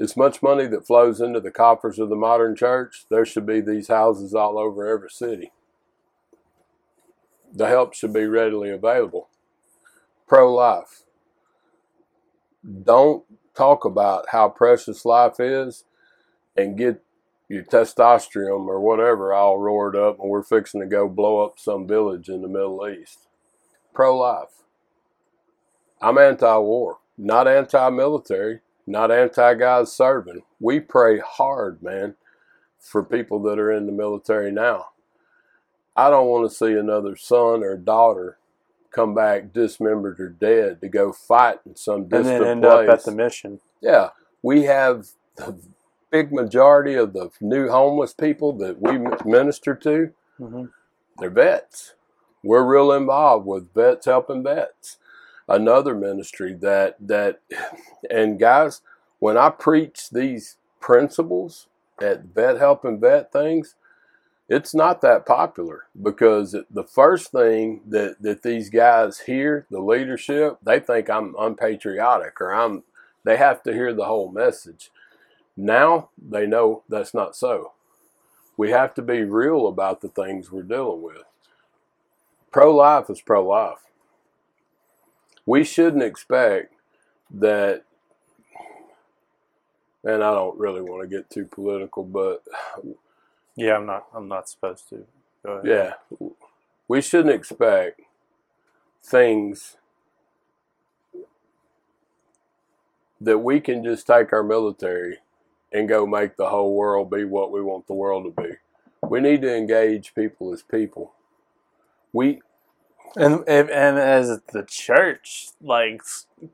[0.00, 3.60] As much money that flows into the coffers of the modern church, there should be
[3.60, 5.52] these houses all over every city.
[7.52, 9.28] The help should be readily available.
[10.26, 11.02] Pro life
[12.84, 13.24] don't
[13.54, 15.84] talk about how precious life is
[16.56, 17.02] and get
[17.48, 21.86] your testosterone or whatever all roared up and we're fixing to go blow up some
[21.86, 23.28] village in the Middle East.
[23.92, 24.62] Pro life.
[26.00, 30.42] I'm anti war, not anti military, not anti God serving.
[30.60, 32.16] We pray hard, man,
[32.78, 34.86] for people that are in the military now.
[35.96, 38.38] I don't want to see another son or daughter
[38.92, 42.88] come back dismembered or dead to go fight in some and distant then end place.
[42.88, 43.60] up at the mission.
[43.80, 44.10] Yeah,
[44.42, 45.58] we have the
[46.10, 48.98] big majority of the new homeless people that we
[49.30, 50.12] minister to.
[50.38, 50.64] hmm
[51.18, 51.94] They're vets.
[52.42, 54.98] We're real involved with vets helping vets.
[55.52, 57.40] Another ministry that that,
[58.10, 58.80] and guys,
[59.18, 61.68] when I preach these principles
[62.00, 63.74] at vet help and vet things,
[64.48, 70.56] it's not that popular because the first thing that, that these guys hear, the leadership,
[70.62, 72.84] they think I'm unpatriotic or I'm
[73.24, 74.90] they have to hear the whole message.
[75.54, 77.72] Now they know that's not so.
[78.56, 81.24] We have to be real about the things we're dealing with.
[82.50, 83.91] Pro life is pro life.
[85.46, 86.72] We shouldn't expect
[87.30, 87.84] that,
[90.04, 92.44] and I don't really want to get too political, but
[93.56, 94.06] Yeah, I'm not.
[94.14, 95.06] I'm not supposed to.
[95.44, 95.94] Go ahead.
[96.20, 96.28] yeah,
[96.88, 98.00] we shouldn't expect
[99.02, 99.76] things
[103.20, 105.18] that we can just take our military
[105.72, 108.50] and go make the whole world be what we want the world to be.
[109.08, 111.12] We need to engage people as people.
[112.12, 112.42] We
[113.14, 116.02] And if, and as the church like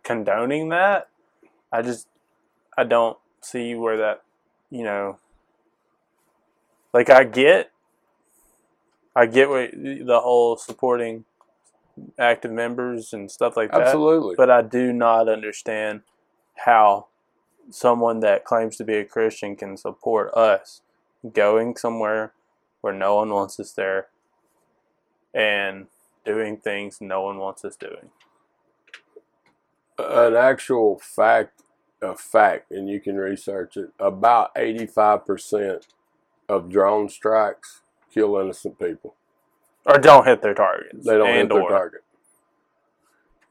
[0.02, 1.08] condoning that,
[1.70, 2.08] I just
[2.76, 4.22] I don't see where that
[4.70, 5.18] you know.
[6.92, 7.70] Like I get,
[9.14, 11.24] I get what the whole supporting
[12.18, 13.82] active members and stuff like that.
[13.82, 16.02] absolutely But I do not understand
[16.64, 17.06] how
[17.70, 20.80] someone that claims to be a Christian can support us
[21.32, 22.32] going somewhere
[22.80, 24.08] where no one wants us there
[25.34, 25.86] and
[26.24, 28.10] doing things no one wants us doing.
[29.98, 31.62] an actual fact,
[32.02, 33.90] a fact, and you can research it.
[33.98, 35.88] About eighty-five percent
[36.48, 39.14] of drone strikes kill innocent people.
[39.86, 41.06] Or don't hit their targets.
[41.06, 41.70] They don't hit their or.
[41.70, 42.02] target.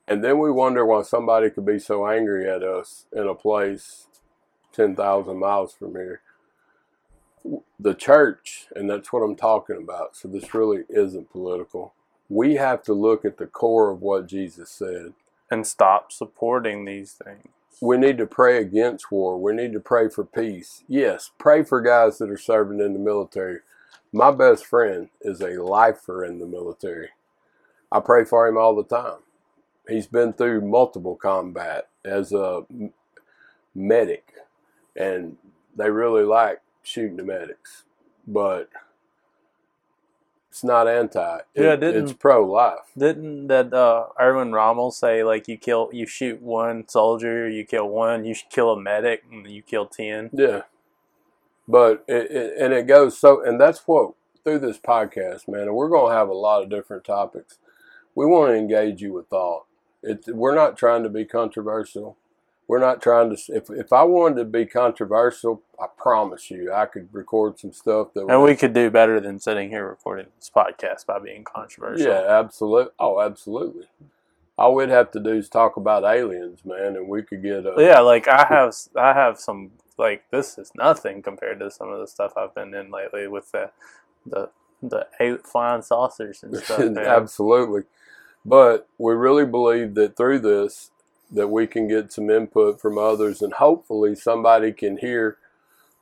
[0.07, 4.07] And then we wonder why somebody could be so angry at us in a place
[4.71, 6.21] 10,000 miles from here.
[7.79, 11.93] The church, and that's what I'm talking about, so this really isn't political.
[12.29, 15.13] We have to look at the core of what Jesus said.
[15.49, 17.47] And stop supporting these things.
[17.79, 19.39] We need to pray against war.
[19.39, 20.83] We need to pray for peace.
[20.87, 23.59] Yes, pray for guys that are serving in the military.
[24.11, 27.09] My best friend is a lifer in the military.
[27.91, 29.19] I pray for him all the time.
[29.87, 32.65] He's been through multiple combat as a
[33.73, 34.33] medic,
[34.95, 35.37] and
[35.75, 37.83] they really like shooting the medics.
[38.27, 38.69] But
[40.57, 41.39] it's not anti.
[41.53, 42.91] Yeah, didn't- it's pro life.
[42.97, 47.87] Didn't that uh, Erwin Rommel say like you kill you shoot one soldier, you kill
[47.87, 50.31] one, you should kill a medic, and you kill ten?
[50.33, 50.63] Yeah.
[51.67, 55.75] But it, it and it goes so and that's what through this podcast, man, and
[55.75, 57.59] we're gonna have a lot of different topics.
[58.15, 59.65] We want to engage you with thought.
[60.01, 62.17] It, we're not trying to be controversial.
[62.67, 63.41] We're not trying to.
[63.55, 68.13] If if I wanted to be controversial, I promise you, I could record some stuff
[68.13, 68.27] that.
[68.27, 72.07] And we could do better than sitting here recording this podcast by being controversial.
[72.07, 72.91] Yeah, absolutely.
[72.99, 73.85] Oh, absolutely.
[74.57, 77.75] All we'd have to do is talk about aliens, man, and we could get a.
[77.77, 77.99] yeah.
[78.01, 82.07] Like I have, I have some like this is nothing compared to some of the
[82.07, 83.71] stuff I've been in lately with the
[84.25, 84.49] the
[84.83, 86.79] the eight flying saucers and stuff.
[86.81, 87.83] Absolutely.
[88.45, 90.91] But we really believe that through this
[91.31, 95.37] that we can get some input from others and hopefully somebody can hear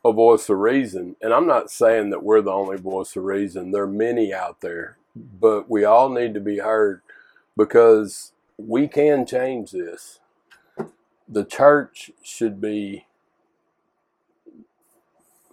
[0.03, 1.15] a voice of reason.
[1.21, 3.71] And I'm not saying that we're the only voice of reason.
[3.71, 7.01] There are many out there, but we all need to be heard
[7.57, 10.19] because we can change this.
[11.27, 13.07] The church should be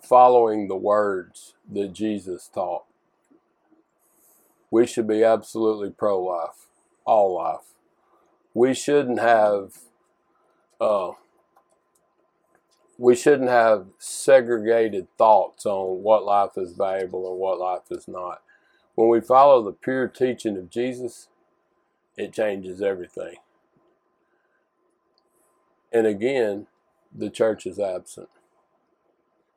[0.02, 2.84] following the words that Jesus taught
[4.72, 6.66] we should be absolutely pro life,
[7.04, 7.71] all life.
[8.54, 9.78] We shouldn't have
[10.80, 11.12] uh,
[12.98, 18.42] we shouldn't have segregated thoughts on what life is valuable and what life is not.
[18.94, 21.28] When we follow the pure teaching of Jesus,
[22.16, 23.36] it changes everything.
[25.92, 26.66] And again,
[27.14, 28.28] the church is absent.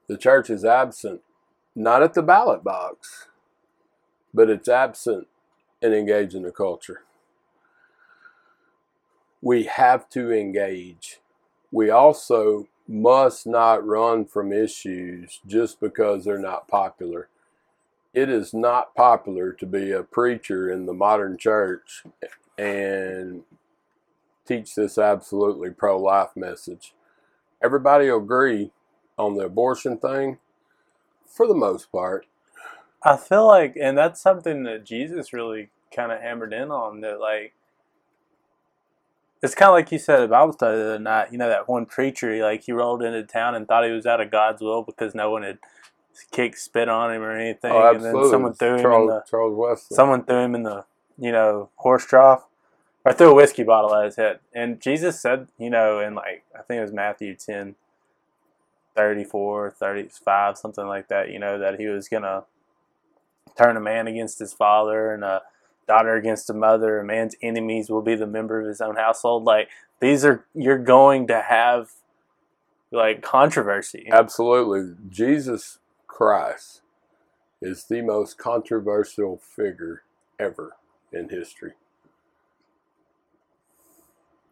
[0.07, 1.21] The church is absent,
[1.75, 3.27] not at the ballot box,
[4.33, 5.27] but it's absent
[5.81, 7.04] in engaging the culture.
[9.45, 11.19] We have to engage.
[11.71, 17.29] We also must not run from issues just because they're not popular.
[18.11, 22.03] It is not popular to be a preacher in the modern church
[22.57, 23.43] and
[24.47, 26.95] teach this absolutely pro life message.
[27.63, 28.71] Everybody agree
[29.17, 30.39] on the abortion thing
[31.27, 32.25] for the most part.
[33.03, 37.01] I feel like, and that's something that Jesus really kind of hammered in on.
[37.01, 37.53] That like,
[39.43, 41.31] it's kind of like you said at Bible study the other night.
[41.31, 44.05] You know that one preacher, he, like he rolled into town and thought he was
[44.05, 45.59] out of God's will because no one had
[46.31, 49.55] kicked spit on him or anything, Oh, and then someone threw him in the Charles
[49.55, 49.95] Wesley.
[49.95, 50.85] someone threw him in the
[51.19, 52.45] you know horse trough
[53.03, 54.39] or threw a whiskey bottle at his head.
[54.53, 57.75] And Jesus said, you know, in like I think it was Matthew 10,
[58.95, 61.29] 34, 35, something like that.
[61.29, 62.43] You know that he was gonna
[63.57, 65.41] turn a man against his father and a
[65.87, 66.99] daughter against a mother.
[66.99, 69.43] A man's enemies will be the member of his own household.
[69.43, 69.69] Like
[69.99, 71.91] these are you're going to have
[72.91, 74.07] like controversy.
[74.11, 74.95] Absolutely.
[75.09, 76.81] Jesus Christ
[77.61, 80.03] is the most controversial figure
[80.39, 80.75] ever
[81.11, 81.73] in history.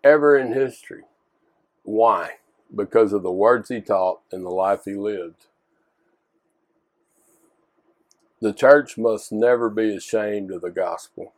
[0.03, 1.03] Ever in history.
[1.83, 2.33] Why?
[2.75, 5.47] Because of the words he taught and the life he lived.
[8.43, 11.33] The church must never be ashamed of the gospel.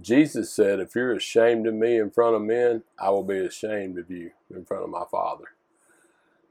[0.00, 3.98] Jesus said, If you're ashamed of me in front of men, I will be ashamed
[3.98, 5.44] of you in front of my Father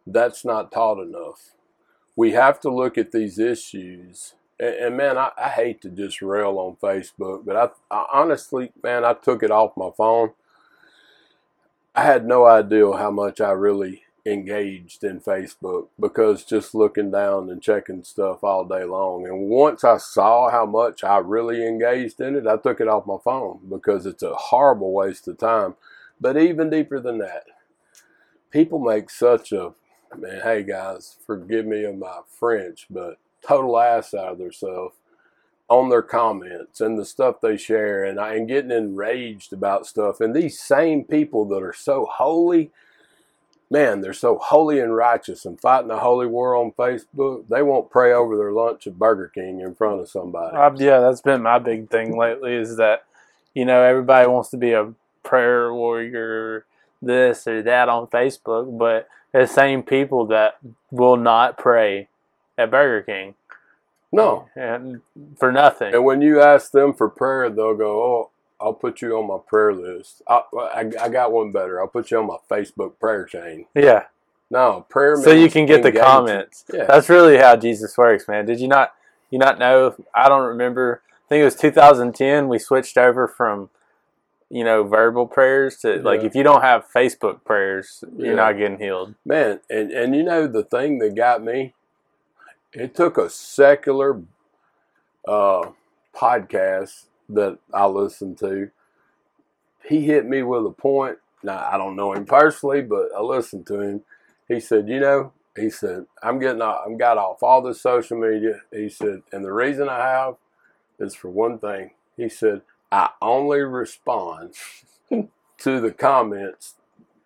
[0.06, 1.52] that's not taught enough.
[2.16, 4.34] We have to look at these issues.
[4.60, 8.72] And, and man, I, I hate to just rail on Facebook, but I, I honestly,
[8.84, 10.32] man, I took it off my phone.
[11.96, 17.50] I had no idea how much I really engaged in Facebook because just looking down
[17.50, 19.26] and checking stuff all day long.
[19.26, 23.08] And once I saw how much I really engaged in it, I took it off
[23.08, 25.76] my phone because it's a horrible waste of time.
[26.20, 27.46] But even deeper than that,
[28.52, 29.74] people make such a
[30.18, 34.96] man, hey guys, forgive me of my French, but total ass out of themselves
[35.70, 40.20] on their comments and the stuff they share and, I, and getting enraged about stuff.
[40.20, 42.72] And these same people that are so holy,
[43.72, 47.90] man, they're so holy and righteous and fighting the holy war on Facebook, they won't
[47.90, 50.56] pray over their lunch at Burger King in front of somebody.
[50.56, 53.06] Uh, yeah, that's been my big thing lately is that,
[53.56, 54.94] you know, everybody wants to be a
[55.24, 56.66] prayer warrior,
[57.02, 60.58] this or that on Facebook, but the same people that
[60.92, 62.10] will not pray
[62.58, 63.36] at Burger King.
[64.12, 64.50] No.
[64.56, 65.02] And
[65.38, 65.94] for nothing.
[65.94, 68.30] And when you ask them for prayer, they'll go, "Oh,
[68.62, 70.22] I'll put you on my prayer list.
[70.28, 71.82] I, I, I got one better.
[71.82, 74.06] I'll put you on my Facebook prayer chain." Yeah.
[74.50, 75.16] No prayer.
[75.22, 76.66] So you can get the comments.
[76.74, 76.84] Yeah.
[76.86, 78.46] That's really how Jesus works, man.
[78.46, 78.94] Did you not?
[79.30, 79.96] You not know?
[80.14, 81.02] I don't remember.
[81.08, 82.50] I think it was 2010.
[82.50, 83.70] We switched over from,
[84.50, 88.26] you know, verbal prayers to like if you don't have Facebook prayers, Yeah.
[88.26, 89.16] you're not getting healed.
[89.26, 91.74] Man, and and you know the thing that got me,
[92.74, 94.22] it took a secular
[95.26, 95.70] uh,
[96.14, 98.70] podcast that I listened to.
[99.84, 101.18] He hit me with a point.
[101.44, 104.02] Now I don't know him personally, but I listened to him.
[104.48, 108.18] He said, "You know," he said, "I'm getting off, I'm got off all this social
[108.18, 110.36] media." He said, "And the reason I have
[111.00, 112.62] is for one thing." He said,
[112.92, 114.54] "I only respond
[115.60, 116.76] to the comments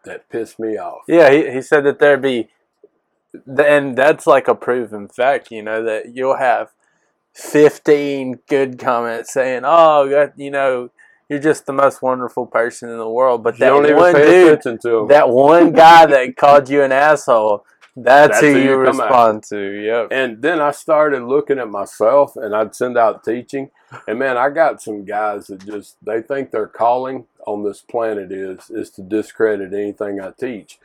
[0.05, 2.49] that piss me off." Yeah, he, he said that there'd be,
[3.57, 6.71] and that's like a proven fact, you know, that you'll have
[7.35, 10.89] 15 good comments saying, oh, that, you know,
[11.29, 13.43] you're just the most wonderful person in the world.
[13.43, 13.83] But that one
[14.15, 15.07] dude, attention to them.
[15.09, 17.65] that one guy that called you an asshole,
[17.97, 19.57] that's, That's who who you you respond to.
[19.57, 20.07] Yep.
[20.11, 23.69] And then I started looking at myself and I'd send out teaching.
[24.07, 28.31] And man, I got some guys that just they think their calling on this planet
[28.31, 30.77] is is to discredit anything I teach.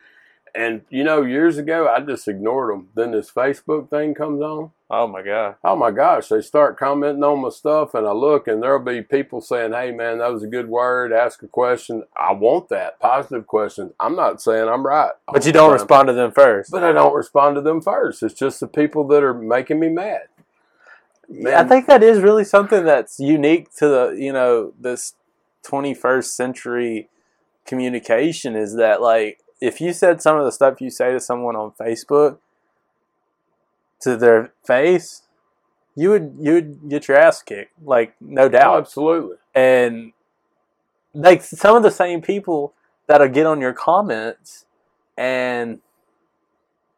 [0.55, 2.89] And you know, years ago I just ignored them.
[2.95, 4.71] Then this Facebook thing comes on.
[4.91, 5.55] Oh my God.
[5.63, 9.03] Oh my gosh, they start commenting on my stuff and I look and there'll be
[9.03, 12.05] people saying, Hey man, that was a good word, ask a question.
[12.17, 12.99] I want that.
[12.99, 13.93] Positive questions.
[14.01, 15.13] I'm not saying I'm right.
[15.33, 15.75] But you don't time.
[15.75, 16.71] respond to them first.
[16.71, 18.23] But I don't respond to them first.
[18.23, 20.23] It's just the people that are making me mad.
[21.47, 25.15] I think that is really something that's unique to the you know this
[25.65, 27.09] 21st century
[27.67, 31.57] communication is that like if you said some of the stuff you say to someone
[31.57, 32.39] on Facebook
[34.01, 35.23] to their face,
[35.95, 38.79] you would you would get your ass kicked, like no Oh, doubt.
[38.79, 39.37] absolutely.
[39.55, 40.13] And
[41.13, 42.73] like some of the same people
[43.07, 44.65] that'll get on your comments
[45.17, 45.81] and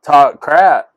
[0.02, 0.90] talk crap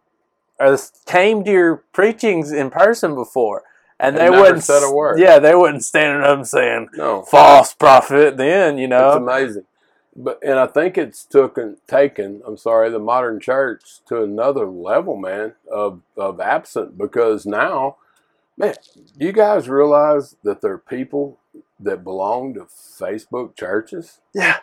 [0.60, 3.64] or came to your preachings in person before
[4.00, 5.20] and, And they wouldn't said a word.
[5.20, 9.66] Yeah, they wouldn't stand up and saying No, false prophet then, you know, it's amazing.
[10.16, 12.42] But and I think it's taken taken.
[12.48, 17.98] I'm sorry, the modern church to another level, man, of of absent because now,
[18.58, 18.76] man,
[19.18, 21.40] you guys realize that there are people
[21.80, 24.60] that belong to Facebook churches Yeah.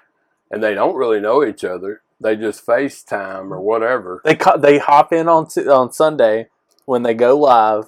[0.50, 2.00] and they don't really know each other.
[2.18, 4.22] They just FaceTime or whatever.
[4.24, 6.48] They they hop in on t- on Sunday
[6.86, 7.86] when they go live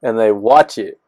[0.00, 1.00] and they watch it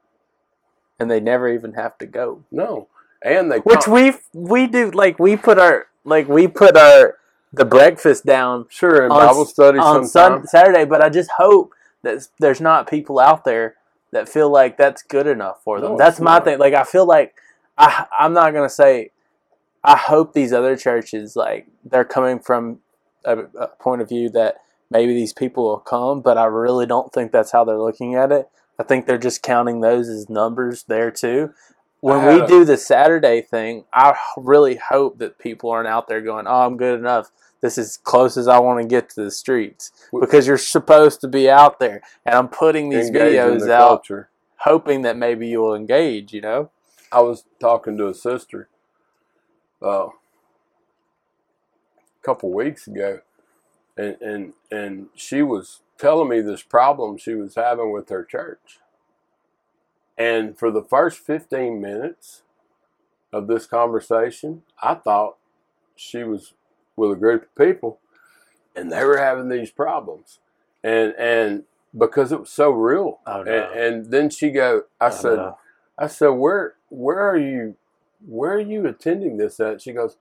[0.98, 2.42] and they never even have to go.
[2.50, 2.88] No,
[3.22, 7.16] and they Which we we do like we put our like we put our
[7.52, 10.40] the breakfast down sure in on Bible study on sometime.
[10.40, 13.76] Sun, Saturday, but I just hope that there's not people out there
[14.12, 15.92] that feel like that's good enough for them.
[15.92, 16.44] No, that's my not.
[16.44, 16.58] thing.
[16.58, 17.34] Like I feel like
[17.76, 19.10] I I'm not gonna say
[19.82, 22.80] I hope these other churches like they're coming from
[23.24, 24.56] a, a point of view that
[24.90, 28.32] maybe these people will come, but I really don't think that's how they're looking at
[28.32, 28.48] it.
[28.78, 31.52] I think they're just counting those as numbers there too.
[32.00, 36.20] When we a- do the Saturday thing, I really hope that people aren't out there
[36.20, 37.30] going, "Oh, I'm good enough.
[37.60, 41.28] This is close as I want to get to the streets." Because you're supposed to
[41.28, 44.30] be out there, and I'm putting these videos the out, culture.
[44.58, 46.32] hoping that maybe you'll engage.
[46.32, 46.70] You know?
[47.12, 48.68] I was talking to a sister
[49.82, 50.10] uh, a
[52.22, 53.20] couple weeks ago,
[53.96, 58.78] and, and and she was telling me this problem she was having with her church.
[60.20, 62.42] And for the first 15 minutes
[63.32, 65.38] of this conversation, I thought
[65.96, 66.52] she was
[66.94, 68.00] with a group of people
[68.76, 70.38] and they were having these problems.
[70.84, 71.64] And and
[71.96, 73.20] because it was so real.
[73.26, 73.50] Oh, no.
[73.52, 75.52] and, and then she go, I I said.
[75.98, 77.76] I said, where where are you
[78.26, 79.80] where are you attending this at?
[79.80, 80.16] She goes,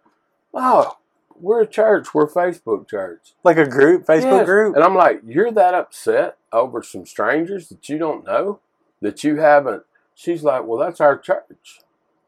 [0.54, 0.98] Oh,
[1.36, 3.34] we're a church, we're a Facebook church.
[3.44, 4.46] like a group, Facebook Yes.
[4.46, 4.76] group.
[4.76, 8.62] And I'm like, You're that upset over some strangers that you don't know?
[9.02, 9.84] That you haven't
[10.20, 11.80] she's like, Well, that's our church.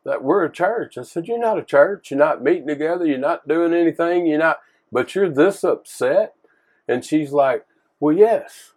[0.04, 0.98] That we're a church.
[0.98, 4.40] I said, You're not a church, you're not meeting together, you're not doing anything, you're
[4.40, 4.60] not
[4.92, 6.36] but you're this upset?
[6.88, 7.66] And she's like,
[8.00, 8.72] Well yes.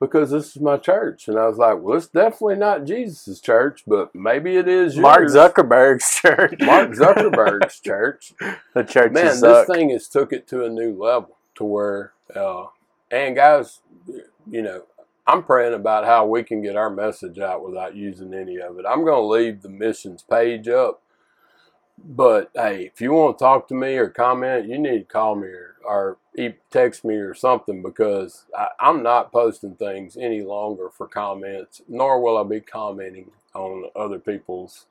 [0.00, 1.28] because this is my church.
[1.28, 5.02] And I was like, well, it's definitely not Jesus' church, but maybe it is yours.
[5.02, 6.60] Mark Zuckerberg's church.
[6.60, 8.34] Mark Zuckerberg's church.
[8.74, 12.12] the church Man, is this thing has took it to a new level to where,
[12.34, 12.66] uh,
[13.10, 13.80] and guys,
[14.50, 14.82] you know,
[15.26, 18.84] I'm praying about how we can get our message out without using any of it.
[18.88, 21.02] I'm going to leave the missions page up.
[21.98, 25.34] But hey, if you want to talk to me or comment, you need to call
[25.34, 26.18] me or, or
[26.70, 32.20] text me or something because I, I'm not posting things any longer for comments, nor
[32.20, 34.86] will I be commenting on other people's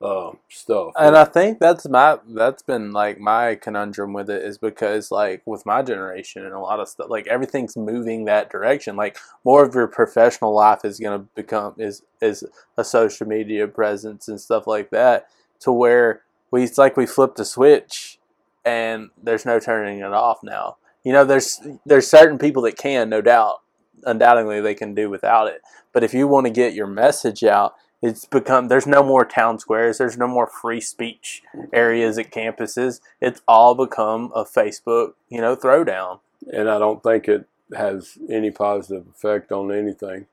[0.00, 0.92] uh, stuff.
[0.96, 5.42] and I think that's my that's been like my conundrum with it is because like
[5.44, 9.64] with my generation and a lot of stuff like everything's moving that direction like more
[9.64, 12.44] of your professional life is going to become is is
[12.76, 15.26] a social media presence and stuff like that
[15.58, 16.22] to where
[16.52, 18.18] we it's like we flipped a switch
[18.64, 23.08] and there's no turning it off now you know there's there's certain people that can
[23.08, 23.62] no doubt
[24.04, 25.60] undoubtedly they can do without it
[25.92, 29.58] but if you want to get your message out it's become there's no more town
[29.58, 31.42] squares there's no more free speech
[31.72, 37.28] areas at campuses it's all become a facebook you know throwdown and I don't think
[37.28, 37.46] it
[37.76, 40.26] has any positive effect on anything.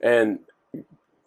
[0.00, 0.40] And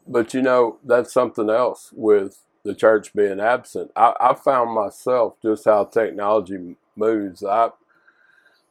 [0.08, 3.92] but you know that's something else with the church being absent.
[3.96, 7.44] I, I found myself just how technology moves.
[7.44, 7.70] I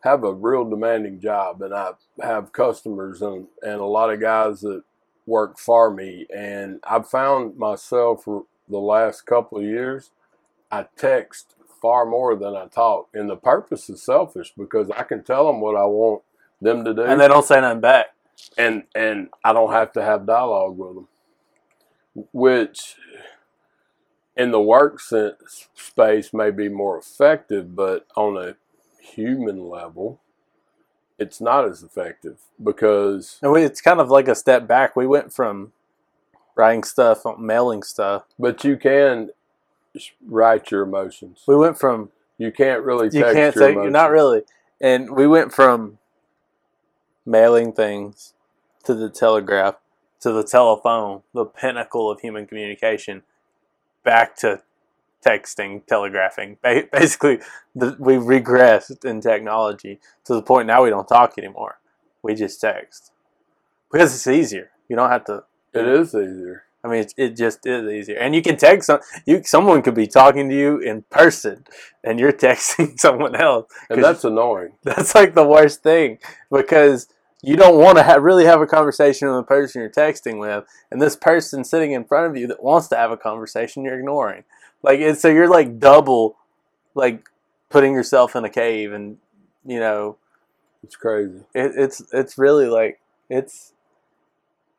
[0.00, 1.92] have a real demanding job, and I
[2.22, 4.82] have customers and and a lot of guys that
[5.28, 6.26] work for me.
[6.34, 10.10] And I've found myself for the last couple of years,
[10.70, 15.22] I text far more than I talk, and the purpose is selfish because I can
[15.22, 16.22] tell them what I want
[16.60, 18.06] them to do, and they don't say nothing back
[18.56, 21.08] and and I don't have to have dialogue with them,
[22.32, 22.96] which
[24.36, 28.54] in the work sense, space may be more effective, but on a
[29.00, 30.20] human level,
[31.18, 33.38] it's not as effective because.
[33.42, 35.72] and it's kind of like a step back we went from
[36.56, 39.30] writing stuff mailing stuff But you can
[40.26, 41.42] write your emotions.
[41.46, 43.06] we went from You can't really.
[43.06, 43.92] you can't your say emotions.
[43.92, 44.42] not really
[44.80, 45.98] and we went from
[47.26, 48.34] mailing things
[48.84, 49.76] to the telegraph
[50.20, 53.22] to the telephone the pinnacle of human communication
[54.04, 54.62] back to
[55.24, 56.56] texting telegraphing.
[56.62, 57.40] Basically,
[57.74, 61.78] the, we regressed in technology to the point now we don't talk anymore
[62.22, 63.12] we just text
[63.90, 65.44] because it's easier you don't have to
[65.74, 66.64] It is easier.
[66.82, 69.00] I mean, it, it just is easier, and you can text some.
[69.26, 71.64] You someone could be talking to you in person,
[72.04, 73.70] and you're texting someone else.
[73.90, 74.72] And that's annoying.
[74.84, 76.18] that's like the worst thing
[76.50, 77.08] because
[77.42, 80.64] you don't want to ha- really have a conversation with the person you're texting with,
[80.90, 83.98] and this person sitting in front of you that wants to have a conversation, you're
[83.98, 84.44] ignoring.
[84.82, 86.36] Like, it's, so you're like double,
[86.94, 87.28] like
[87.68, 89.18] putting yourself in a cave, and
[89.66, 90.16] you know,
[90.82, 91.40] It's crazy.
[91.54, 93.72] it, it's it's really like it's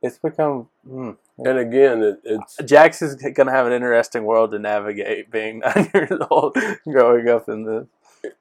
[0.02, 0.70] it's become.
[0.88, 1.12] Hmm.
[1.38, 5.60] And again, it, it's Jax is going to have an interesting world to navigate being
[5.76, 8.32] nine years old, growing up in this.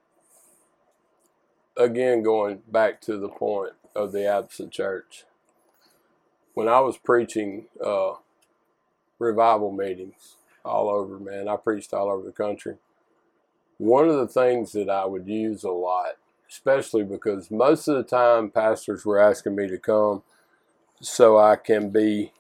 [1.76, 5.24] again going back to the point of the absent church.
[6.54, 8.14] When I was preaching uh,
[9.20, 10.34] revival meetings
[10.64, 12.76] all over, man, I preached all over the country.
[13.78, 16.16] One of the things that I would use a lot,
[16.50, 20.22] especially because most of the time pastors were asking me to come
[21.00, 22.32] so I can be,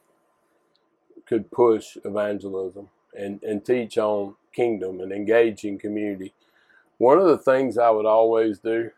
[1.26, 6.34] could push evangelism and, and teach on kingdom and engage in community.
[6.98, 8.90] One of the things I would always do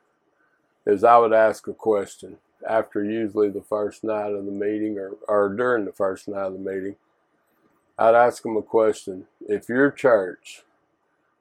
[0.87, 5.13] is I would ask a question after usually the first night of the meeting or,
[5.29, 6.97] or during the first night of the meeting.
[7.99, 9.27] I'd ask them a question.
[9.47, 10.63] If your church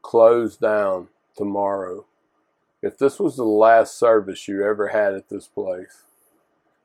[0.01, 2.05] closed down tomorrow,
[2.81, 6.03] if this was the last service you ever had at this place,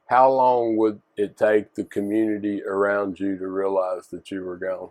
[0.06, 4.90] how long would it take the community around you to realize that you were gone?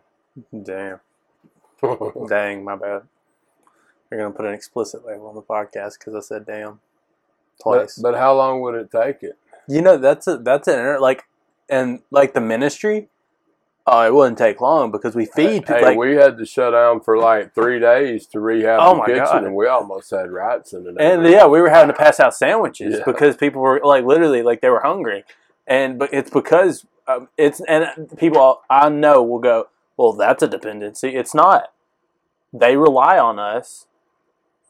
[0.64, 1.00] Damn.
[2.28, 3.04] Dang, my bad.
[4.10, 6.80] You're going to put an explicit label on the podcast because I said damn
[7.64, 7.98] but, twice.
[7.98, 9.38] but how long would it take it?
[9.68, 11.24] you know, that's a, that's an, inter- like,
[11.70, 13.08] and like the ministry,
[13.86, 15.76] oh, it wouldn't take long because we feed people.
[15.76, 19.06] Hey, like, we had to shut down for like three days to rehab Oh the
[19.06, 19.44] kitchen, God.
[19.44, 20.96] and we almost had rats in it.
[21.00, 23.04] And yeah, we were having to pass out sandwiches Yeah.
[23.06, 25.24] because people were like literally like they were hungry,
[25.68, 29.68] and but it's because um, it's and people I know will go,
[29.98, 31.10] well, that's a dependency.
[31.16, 31.72] It's not.
[32.54, 33.88] They rely on us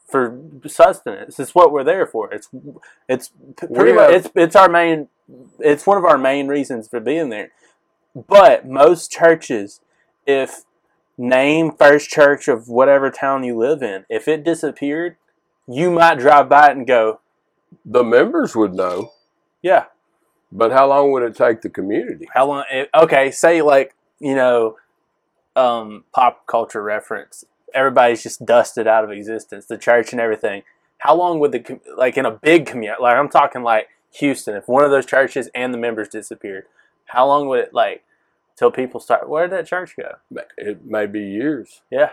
[0.08, 1.40] for sustenance.
[1.40, 2.32] It's what we're there for.
[2.34, 2.50] It's
[3.08, 5.10] it's pretty We much have- it's it's our main.
[5.60, 7.52] It's one of our main reasons for being there.
[8.16, 9.82] But most churches,
[10.28, 10.64] if
[11.18, 15.18] name first church of whatever town you live in, if it disappeared,
[15.68, 17.22] you might drive by it and go,
[17.86, 19.12] the members would know,
[19.62, 19.86] yeah.
[20.52, 22.28] But how long would it take the community?
[22.34, 22.64] How long?
[22.96, 24.78] Okay, say like you know,
[25.56, 27.44] um, pop culture reference.
[27.74, 29.66] Everybody's just dusted out of existence.
[29.66, 30.64] The church and everything.
[31.00, 33.02] How long would the like in a big community?
[33.02, 33.90] Like I'm talking like
[34.20, 34.56] Houston.
[34.56, 36.66] If one of those churches and the members disappeared,
[37.06, 38.04] how long would it like
[38.56, 39.30] till people start?
[39.30, 40.18] Where did that church go?
[40.58, 41.82] It may be years.
[41.92, 42.12] Yeah,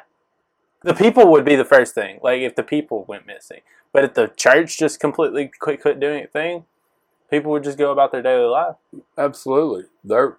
[0.83, 2.19] the people would be the first thing.
[2.23, 3.61] Like if the people went missing,
[3.93, 6.65] but if the church just completely quit, quit doing its thing,
[7.31, 8.77] people would just go about their daily life.
[9.17, 9.85] Absolutely.
[10.05, 10.39] There,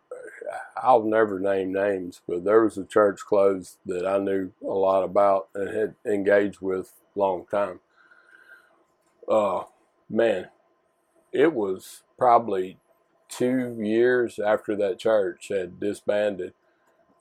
[0.76, 5.04] I'll never name names, but there was a church closed that I knew a lot
[5.04, 7.80] about and had engaged with a long time.
[9.28, 9.64] Uh,
[10.10, 10.50] man,
[11.32, 12.78] it was probably
[13.32, 16.54] two years after that church had disbanded.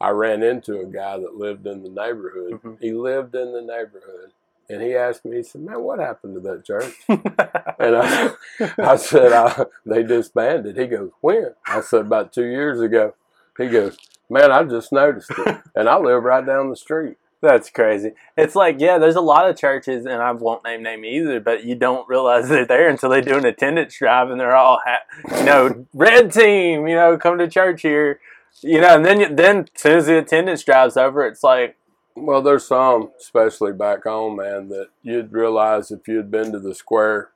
[0.00, 2.60] I ran into a guy that lived in the neighborhood.
[2.62, 2.80] Mhm.
[2.80, 4.32] He lived in the neighborhood.
[4.68, 6.94] And he asked me, he said, Man, what happened to that church?
[7.80, 8.32] And I,
[8.78, 10.76] I said, I, They disbanded.
[10.76, 11.54] He goes, When?
[11.66, 13.14] I said, About two years ago.
[13.58, 13.96] He goes,
[14.28, 15.60] Man, I just noticed it.
[15.74, 17.16] And I live right down the street.
[17.42, 18.12] That's crazy.
[18.36, 21.64] It's like, yeah, there's a lot of churches, and I won't name name either, but
[21.64, 25.38] you don't realize they're there until they do an attendance drive, and they're all, ha-
[25.38, 28.20] you know, red team, you know, come to church here,
[28.62, 31.76] you know, and then then as soon as the attendance drive's over, it's like,
[32.14, 36.74] Well, there's some, especially back home, man, that you'd realize if you'd been to the
[36.74, 37.30] square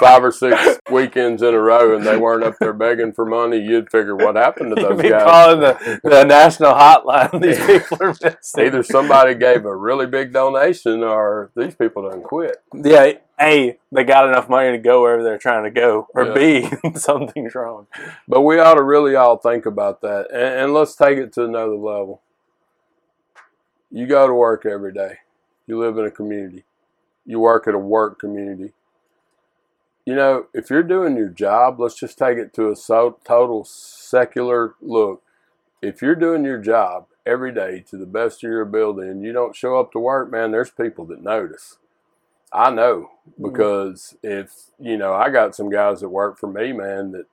[0.00, 3.58] five or six weekends in a row and they weren't up there begging for money,
[3.58, 5.22] you'd figure what happened to those guys.
[5.22, 7.40] calling the, the national hotline.
[7.40, 8.66] These people are missing.
[8.66, 12.56] Either somebody gave a really big donation or these people done quit.
[12.74, 16.34] Yeah, A, they got enough money to go wherever they're trying to go, or Yeah.
[16.34, 17.86] B, something's wrong.
[18.26, 20.30] But we ought to really all think about that.
[20.32, 22.22] And, and let's take it to another level.
[23.90, 25.18] You go to work every day.
[25.66, 26.64] You live in a community.
[27.24, 28.72] You work at a work community.
[30.06, 33.64] You know, if you're doing your job, let's just take it to a so, total
[33.64, 35.22] secular look.
[35.80, 39.32] If you're doing your job every day to the best of your ability and you
[39.32, 41.78] don't show up to work, man, there's people that notice.
[42.52, 43.50] I know mm.
[43.50, 47.26] because if, you know, I got some guys that work for me, man, that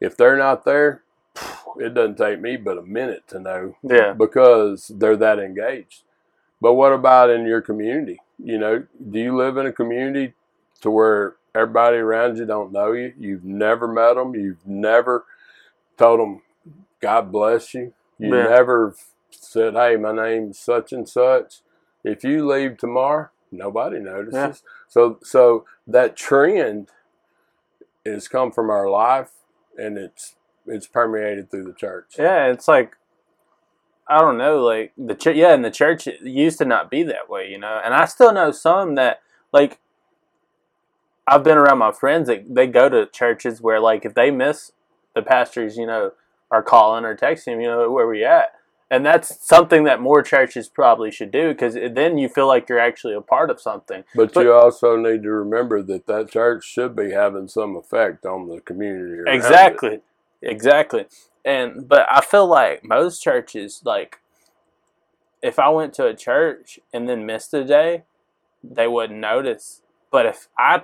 [0.00, 1.02] if they're not there,
[1.78, 4.12] it doesn't take me but a minute to know Yeah.
[4.12, 6.02] because they're that engaged.
[6.60, 8.20] But what about in your community?
[8.38, 10.34] You know, do you live in a community
[10.82, 13.12] to where everybody around you don't know you?
[13.18, 14.34] You've never met them.
[14.34, 15.24] You've never
[15.96, 16.42] told them,
[17.00, 17.92] God bless you.
[18.18, 18.44] You Yeah.
[18.48, 18.94] never
[19.30, 21.60] said, hey, my name's such and such.
[22.02, 24.34] If you leave tomorrow, nobody notices.
[24.34, 24.52] Yeah.
[24.88, 26.90] So, so that trend
[28.04, 29.32] has come from our life
[29.78, 30.36] and it's
[30.66, 32.14] it's permeated through the church.
[32.18, 32.96] Yeah, it's like
[34.06, 37.02] I don't know, like the ch- yeah, and the church it used to not be
[37.04, 37.80] that way, you know.
[37.82, 39.20] And I still know some that
[39.52, 39.78] like
[41.26, 44.72] I've been around my friends that they go to churches where like if they miss
[45.14, 46.12] the pastors, you know,
[46.50, 48.52] are calling or texting, you know, where we at.
[48.90, 52.78] And that's something that more churches probably should do because then you feel like you're
[52.78, 54.04] actually a part of something.
[54.14, 58.26] But, But- you also need to remember that that church should be having some effect
[58.26, 59.14] on the community.
[59.14, 59.34] around it.
[59.34, 60.00] Exactly.
[60.42, 61.06] Exactly.
[61.44, 64.20] And but I feel like most churches like
[65.42, 68.04] if I went to a church and then missed a day,
[68.62, 69.82] they wouldn't notice.
[70.10, 70.82] But if I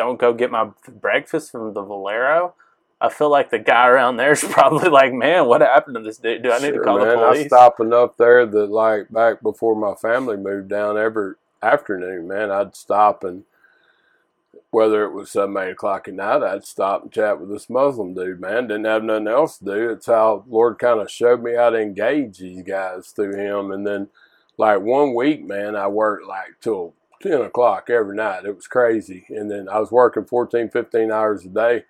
[0.00, 2.54] don't go get my breakfast from the Valero,
[3.00, 6.18] I feel like the guy around there is probably like, "Man, what happened to this
[6.18, 6.42] dude?
[6.42, 7.08] Do I need Sure, to call man.
[7.08, 7.24] the police?
[7.26, 12.26] I police?" stop enough there that, like, back before my family moved down, every afternoon,
[12.28, 13.44] man, I'd stop and
[14.70, 18.14] whether it was seven, eight o'clock at night, I'd stop and chat with this Muslim
[18.14, 18.68] dude, man.
[18.68, 19.90] Didn't have nothing else to do.
[19.90, 23.72] It's how Lord kind of showed me how to engage these guys through him.
[23.72, 24.08] And then,
[24.56, 28.44] like, one week, man, I worked like till 10 o'clock every night.
[28.44, 29.26] It was crazy.
[29.28, 31.84] And then I was working 14, 15 hours a day.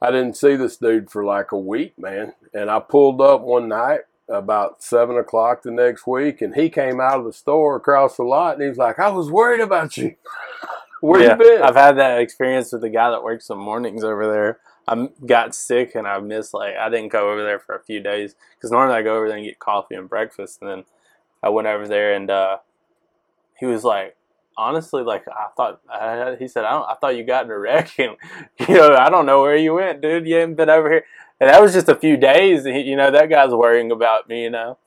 [0.00, 2.34] I didn't see this dude for like a week, man.
[2.52, 7.00] And I pulled up one night about seven o'clock the next week, and he came
[7.00, 9.96] out of the store across the lot, and he was like, "I was worried about
[9.96, 10.16] you.
[11.00, 14.04] Where yeah, you been?" I've had that experience with the guy that works some mornings
[14.04, 14.60] over there.
[14.88, 18.00] I got sick and I missed like I didn't go over there for a few
[18.00, 20.84] days because normally I go over there and get coffee and breakfast, and then
[21.42, 22.58] I went over there and uh,
[23.58, 24.16] he was like,
[24.56, 27.90] honestly, like I thought I, he said I I thought you got in a wreck
[27.98, 28.16] and
[28.68, 30.26] you know I don't know where you went, dude.
[30.26, 31.04] You haven't been over here,
[31.40, 32.64] and that was just a few days.
[32.64, 34.44] he- You know that guy's worrying about me.
[34.44, 34.78] You know,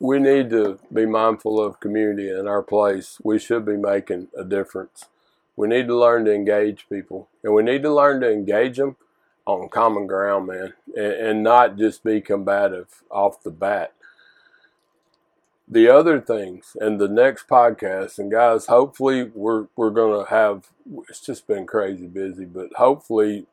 [0.00, 3.18] we need to be mindful of community in our place.
[3.22, 5.06] We should be making a difference.
[5.56, 8.96] We need to learn to engage people, and we need to learn to engage them
[9.44, 13.92] on common ground, man, and, and not just be combative off the bat.
[15.70, 20.68] The other things, and the next podcast, and guys, hopefully we're we're gonna have.
[21.08, 23.46] It's just been crazy busy, but hopefully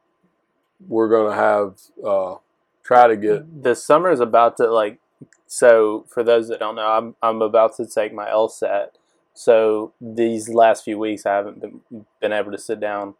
[0.88, 2.36] we're going to have uh,
[2.84, 5.00] try to get the summer is about to like
[5.48, 8.90] so for those that don't know i'm, I'm about to take my lsat
[9.34, 13.16] so these last few weeks i haven't been, been able to sit down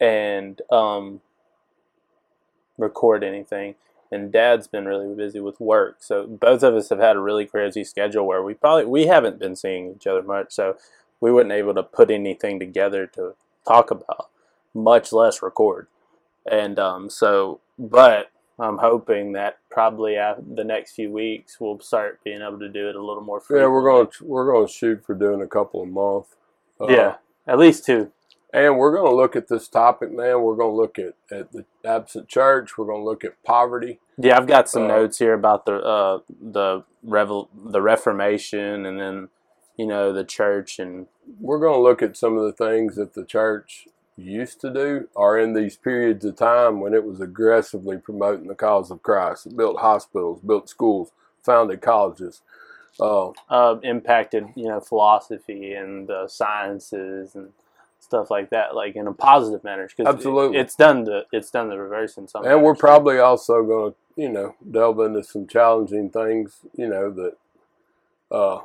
[0.00, 1.20] and um,
[2.76, 3.74] record anything
[4.10, 5.96] and dad's been really busy with work.
[6.00, 9.38] So both of us have had a really crazy schedule where we probably we haven't
[9.38, 10.76] been seeing each other much so
[11.20, 13.34] we weren't able to put anything together to
[13.66, 14.30] talk about
[14.72, 15.88] much less record.
[16.50, 22.18] And um, so but i'm hoping that probably after the next few weeks we'll start
[22.24, 24.72] being able to do it a little more yeah we're going to we're going to
[24.72, 26.26] shoot for doing a couple a month.
[26.80, 27.14] Uh, yeah
[27.46, 28.10] at least two
[28.52, 30.42] And we're going to look at this topic, man.
[30.42, 32.78] We're going to look at, at the absent church.
[32.78, 34.00] We're going to look at poverty.
[34.16, 38.98] Yeah, I've got some Uh, notes here about the uh, the revel the Reformation, and
[38.98, 39.28] then
[39.76, 41.06] you know the church, and
[41.40, 43.86] We're going to look at some of the things that the church
[44.16, 48.54] used to do or in these periods of time when it was aggressively promoting the
[48.56, 49.46] cause of Christ.
[49.46, 51.12] It built hospitals, built schools,
[51.44, 52.42] founded colleges.
[53.00, 57.50] Uh, uh, impacted you know philosophy and the sciences and
[58.08, 59.86] stuff like that, like in a positive manner.
[59.88, 60.56] 'cause Absolutely.
[60.58, 62.44] it, it's done the it's done the reverse in some.
[62.44, 62.78] and we're manners.
[62.80, 67.36] probably also going to, you know, delve into some challenging things, you know, that
[68.30, 68.60] uh,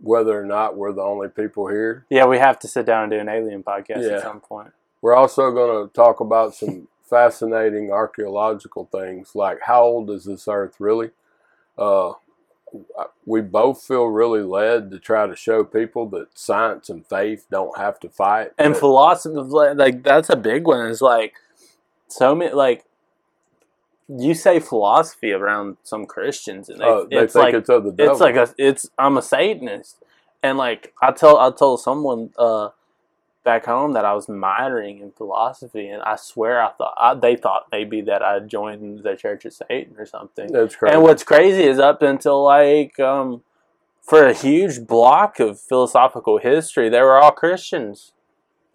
[0.00, 2.06] whether or not we're the only people here.
[2.10, 4.16] yeah, we have to sit down and do an alien podcast Yeah.
[4.16, 4.72] at some point.
[5.02, 10.46] We're also going to talk about some fascinating archaeological things, like how old is this
[10.48, 11.10] Earth really?
[11.76, 12.12] Uh,
[13.24, 17.78] we both feel really led to try to show people that science and faith don't
[17.78, 18.52] have to fight.
[18.58, 20.86] And philosophy, like that's a big one.
[20.86, 21.34] Is like
[22.08, 22.84] so many like.
[24.06, 27.84] You say philosophy around some Christians, and they, uh, they it's think like it's of
[27.84, 28.12] the devil.
[28.12, 30.02] it's like a it's I'm a Satanist,
[30.42, 32.68] and like I tell I told someone uh
[33.44, 37.36] back home that I was minoring in philosophy, and I swear I thought I, they
[37.36, 40.50] thought maybe that I joined the Church of Satan or something.
[40.50, 40.94] That's crazy.
[40.94, 43.42] And what's crazy is up until like um
[44.02, 48.12] for a huge block of philosophical history, they were all Christians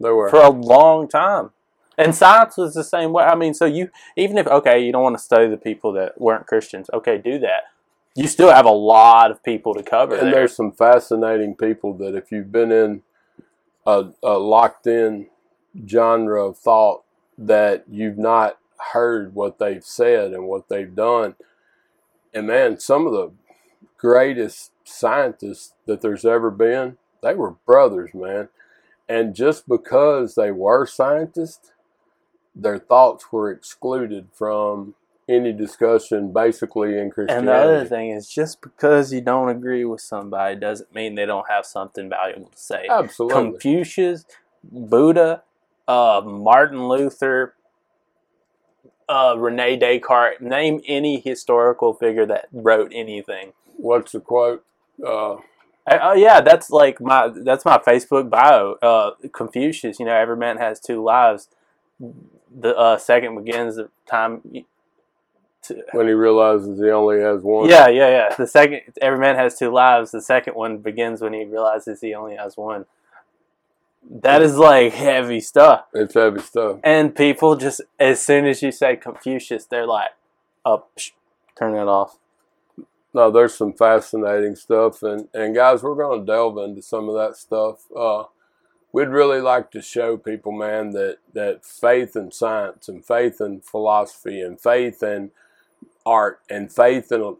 [0.00, 0.28] they were.
[0.28, 1.50] for a long time.
[1.98, 3.24] And science was the same way.
[3.24, 6.20] I mean, so you even if okay, you don't want to study the people that
[6.20, 7.64] weren't Christians, okay, do that.
[8.16, 10.14] You still have a lot of people to cover.
[10.14, 10.34] and there.
[10.34, 13.02] there's some fascinating people that if you've been in
[13.86, 15.28] a, a locked in
[15.86, 17.02] genre of thought
[17.38, 18.58] that you've not
[18.92, 21.34] heard what they've said and what they've done.
[22.34, 23.32] And man some of the
[23.96, 28.48] greatest scientists that there's ever been they were brothers man.
[29.08, 31.72] And just because they were scientists
[32.54, 34.94] their thoughts were excluded from
[35.30, 39.84] any discussion basically in christianity And the other thing is, just because you don't agree
[39.84, 42.86] with somebody doesn't mean they don't have something valuable to say.
[42.90, 44.24] absolutely Confucius,
[44.64, 45.42] Buddha,
[45.86, 47.54] uh, Martin Luther,
[49.08, 50.40] uh, Rene Descartes.
[50.40, 53.52] Name any historical figure that wrote anything.
[53.76, 54.64] what's the quote
[55.04, 55.38] uh, Uh,
[55.86, 58.74] Oh yeah, that's like my that's my Facebook bio.
[58.82, 61.48] Uh, Confucius, you know, every man has two lives.
[61.98, 64.42] The uh, second begins the time.
[65.92, 67.68] When he realizes he only has one.
[67.68, 68.34] yeah, yeah, yeah.
[68.34, 70.10] The second, every man has two lives.
[70.10, 72.86] The second one begins when he realizes he only has one.
[74.08, 75.84] That is like heavy stuff.
[75.92, 76.78] It's heavy stuff.
[76.82, 80.10] And people just, as soon as you say Confucius, they're like,
[80.64, 81.12] "Up, psh,
[81.56, 82.16] turn it off."
[83.12, 87.14] No, there's some fascinating stuff, and and guys, we're going to delve into some of
[87.14, 87.84] that stuff.
[87.94, 88.24] Uh,
[88.92, 93.64] we'd really like to show people, man, that that faith and science and faith and
[93.64, 95.30] philosophy and faith in
[96.10, 97.34] art and faith and a,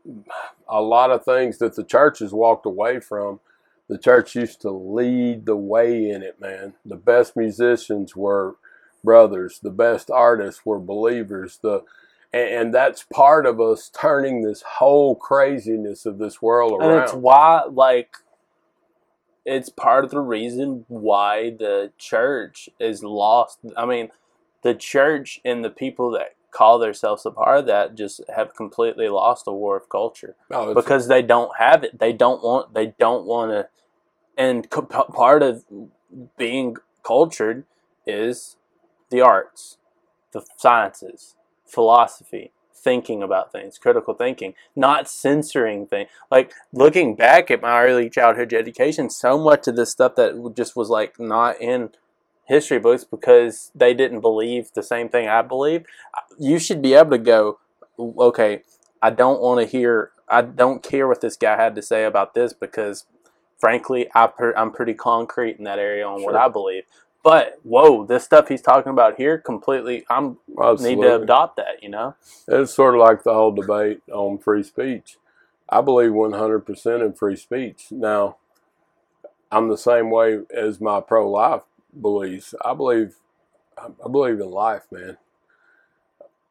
[0.68, 3.40] a lot of things that the church has walked away from.
[3.88, 6.74] The church used to lead the way in it, man.
[6.84, 8.54] The best musicians were
[9.02, 9.58] brothers.
[9.60, 11.58] The best artists were believers.
[11.60, 11.82] The
[12.32, 16.92] and, and that's part of us turning this whole craziness of this world around.
[16.92, 18.14] And it's why, like,
[19.44, 23.58] it's part of the reason why the church is lost.
[23.76, 24.10] I mean,
[24.62, 29.08] the church and the people that call themselves a part of that just have completely
[29.08, 31.98] lost the war of culture Oh, because they don't have it.
[31.98, 32.74] They don't want.
[32.74, 33.68] They don't want to.
[34.36, 35.64] And co- part of
[36.36, 37.64] being cultured
[38.06, 38.56] is
[39.10, 39.78] the arts,
[40.32, 41.36] the sciences,
[41.66, 46.08] philosophy, thinking about things, critical thinking, not censoring things.
[46.30, 50.76] Like looking back at my early childhood education, so much of this stuff that just
[50.76, 51.90] was like not in
[52.50, 55.84] history books because they didn't believe the same thing I believe.
[56.38, 57.60] You should be able to go,
[57.98, 58.62] okay,
[59.00, 62.34] I don't want to hear, I don't care what this guy had to say about
[62.34, 63.06] this because
[63.58, 66.84] frankly, I per, I'm pretty concrete in that area on what I believe.
[67.22, 70.04] But whoa, this stuff he's talking about here completely.
[70.10, 70.96] I'm Absolutely.
[70.96, 71.82] need to adopt that.
[71.82, 72.16] You know.
[72.48, 75.18] It's sort of like the whole debate on free speech.
[75.68, 77.92] I believe 100% in free speech.
[77.92, 78.38] Now,
[79.52, 81.62] I'm the same way as my pro-life
[81.98, 82.54] beliefs.
[82.64, 83.16] I believe,
[84.04, 85.18] I believe in life, man.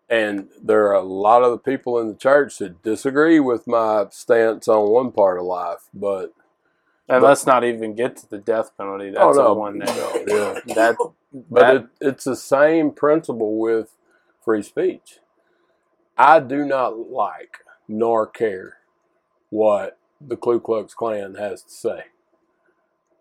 [0.09, 4.07] And there are a lot of the people in the church that disagree with my
[4.11, 6.27] stance on one part of life, but
[7.07, 9.09] And But- let's not even get to the death penalty.
[9.15, 10.59] Oh, That's oh no, the one that no, yeah.
[10.75, 10.97] that
[11.49, 13.95] But it, it's the same principle with
[14.43, 15.19] free speech.
[16.17, 18.77] I do not like nor care
[19.49, 22.03] what the Ku Klux Klan has to say.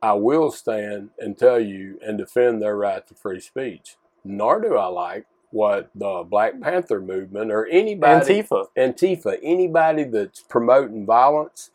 [0.02, 3.96] I will stand and tell you and defend their right to free speech.
[4.24, 8.66] Nor do I like what the Black Panther movement or anybody Antifa.
[8.76, 11.70] Antifa, anybody that's promoting violence,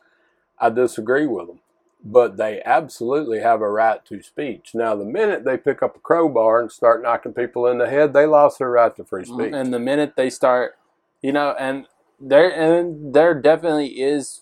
[0.59, 1.59] I disagree with them.
[2.05, 4.71] But they absolutely have a right to speech.
[4.73, 8.13] Now, the minute they pick up a crowbar and start knocking people in the head,
[8.13, 9.33] they lost their right to free mm-hmm.
[9.33, 9.53] speech.
[9.53, 10.77] And the minute they start,
[11.21, 11.87] you know, and
[12.19, 14.41] there and there definitely is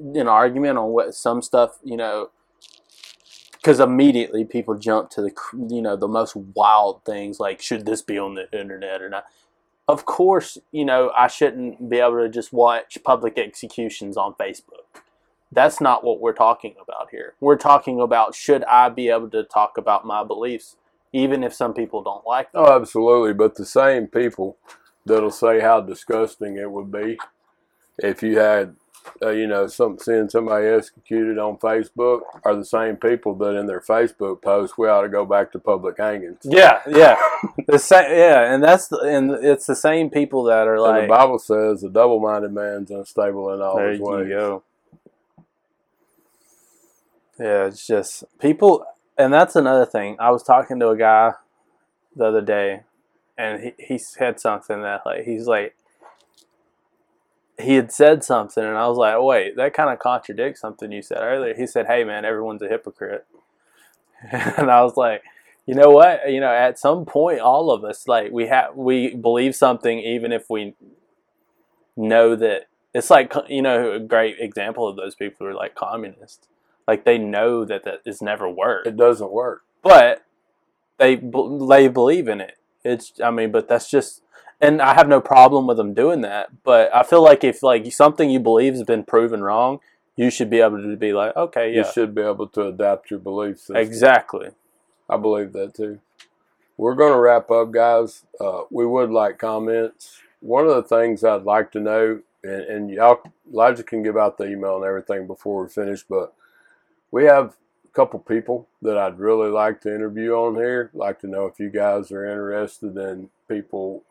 [0.00, 2.30] an argument on what some stuff, you know,
[3.52, 5.32] because immediately people jump to the
[5.68, 9.26] you know the most wild things like should this be on the internet or not.
[9.86, 15.02] Of course, you know I shouldn't be able to just watch public executions on Facebook.
[15.52, 17.34] That's not what we're talking about here.
[17.40, 20.76] We're talking about should I be able to talk about my beliefs,
[21.12, 22.62] even if some people don't like them.
[22.64, 23.34] oh, absolutely.
[23.34, 24.56] But the same people
[25.04, 27.18] that'll say how disgusting it would be
[27.98, 28.76] if you had,
[29.22, 33.66] uh, you know, some seeing somebody executed on Facebook are the same people that in
[33.66, 36.38] their Facebook post we ought to go back to public hangings.
[36.42, 37.16] Yeah, yeah,
[37.66, 38.10] the same.
[38.10, 41.02] Yeah, and that's the, and it's the same people that are and like.
[41.02, 44.62] the Bible says a double-minded man's unstable in all there his you go.
[47.38, 48.84] Yeah, it's just people,
[49.18, 50.16] and that's another thing.
[50.18, 51.32] I was talking to a guy
[52.16, 52.82] the other day,
[53.36, 55.74] and he he said something that like he's like
[57.60, 61.02] he had said something, and I was like, wait, that kind of contradicts something you
[61.02, 61.54] said earlier.
[61.54, 63.26] He said, "Hey, man, everyone's a hypocrite,"
[64.32, 65.22] and I was like.
[65.66, 66.32] You know what?
[66.32, 70.32] You know, at some point, all of us like we have we believe something, even
[70.32, 70.74] if we
[71.96, 75.76] know that it's like you know a great example of those people who are like
[75.76, 76.48] communists.
[76.88, 79.62] Like they know that that is never worked, It doesn't work.
[79.82, 80.24] but
[80.98, 82.56] they they believe in it.
[82.84, 84.22] It's I mean, but that's just
[84.60, 86.62] and I have no problem with them doing that.
[86.62, 89.80] But I feel like if like something you believe has been proven wrong,
[90.16, 91.78] you should be able to be like, okay, yeah.
[91.78, 93.70] You should be able to adapt your beliefs.
[93.74, 94.50] exactly.
[95.08, 96.00] I believe that too.
[96.76, 98.24] We're going to wrap up, guys.
[98.40, 100.20] Uh, we would like comments.
[100.40, 103.20] One of the things I'd like to know, and, and y'all,
[103.52, 106.32] Elijah can give out the email and everything before we finish, but
[107.10, 110.90] we have a couple people that I'd really like to interview on here.
[110.94, 114.04] Like to know if you guys are interested in people,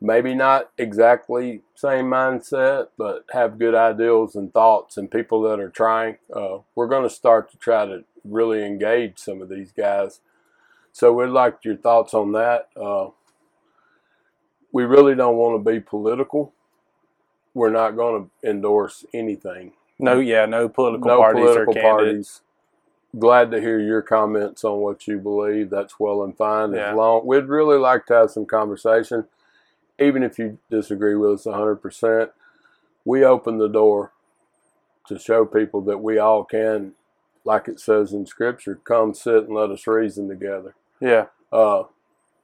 [0.00, 5.70] maybe not exactly same mindset, but have good ideals and thoughts, and people that are
[5.70, 6.18] trying.
[6.32, 10.20] Uh, we're going to start to try to really engage some of these guys.
[10.92, 12.68] So we'd like your thoughts on that.
[12.76, 13.08] Uh,
[14.72, 16.52] we really don't want to be political.
[17.54, 19.72] We're not going to endorse anything.
[19.98, 21.92] No, yeah, no political no parties political or candidates.
[21.94, 22.40] parties.
[23.18, 25.70] Glad to hear your comments on what you believe.
[25.70, 26.74] That's well and fine.
[26.74, 26.90] Yeah.
[26.90, 29.24] As long we'd really like to have some conversation,
[29.98, 32.30] even if you disagree with us hundred percent.
[33.04, 34.12] We open the door
[35.06, 36.92] to show people that we all can,
[37.44, 40.74] like it says in Scripture, come sit and let us reason together.
[41.00, 41.84] Yeah, Uh,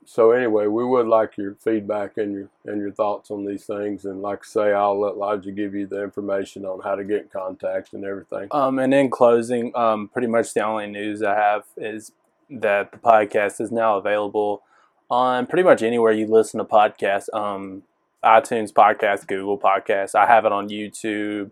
[0.07, 4.05] so anyway, we would like your feedback and your and your thoughts on these things.
[4.05, 7.23] And like I say, I'll let Elijah give you the information on how to get
[7.23, 8.49] in contact and everything.
[8.51, 12.13] Um, and in closing, um, pretty much the only news I have is
[12.51, 14.63] that the podcast is now available
[15.11, 17.33] on pretty much anywhere you listen to podcasts.
[17.35, 17.83] Um,
[18.25, 20.15] iTunes podcast, Google podcast.
[20.15, 21.51] I have it on YouTube.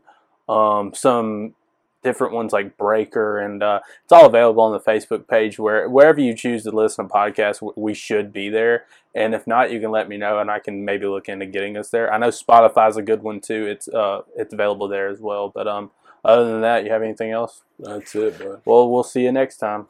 [0.48, 1.54] Um, some
[2.02, 5.58] different ones like Breaker, and uh, it's all available on the Facebook page.
[5.58, 8.86] Where wherever you choose to listen to podcasts, we should be there.
[9.14, 11.76] And if not, you can let me know, and I can maybe look into getting
[11.76, 12.12] us there.
[12.12, 13.66] I know Spotify's a good one too.
[13.66, 15.48] It's uh, it's available there as well.
[15.48, 15.90] But um,
[16.24, 17.62] other than that, you have anything else?
[17.78, 18.62] That's it, bud.
[18.64, 19.86] Well, we'll see you next time.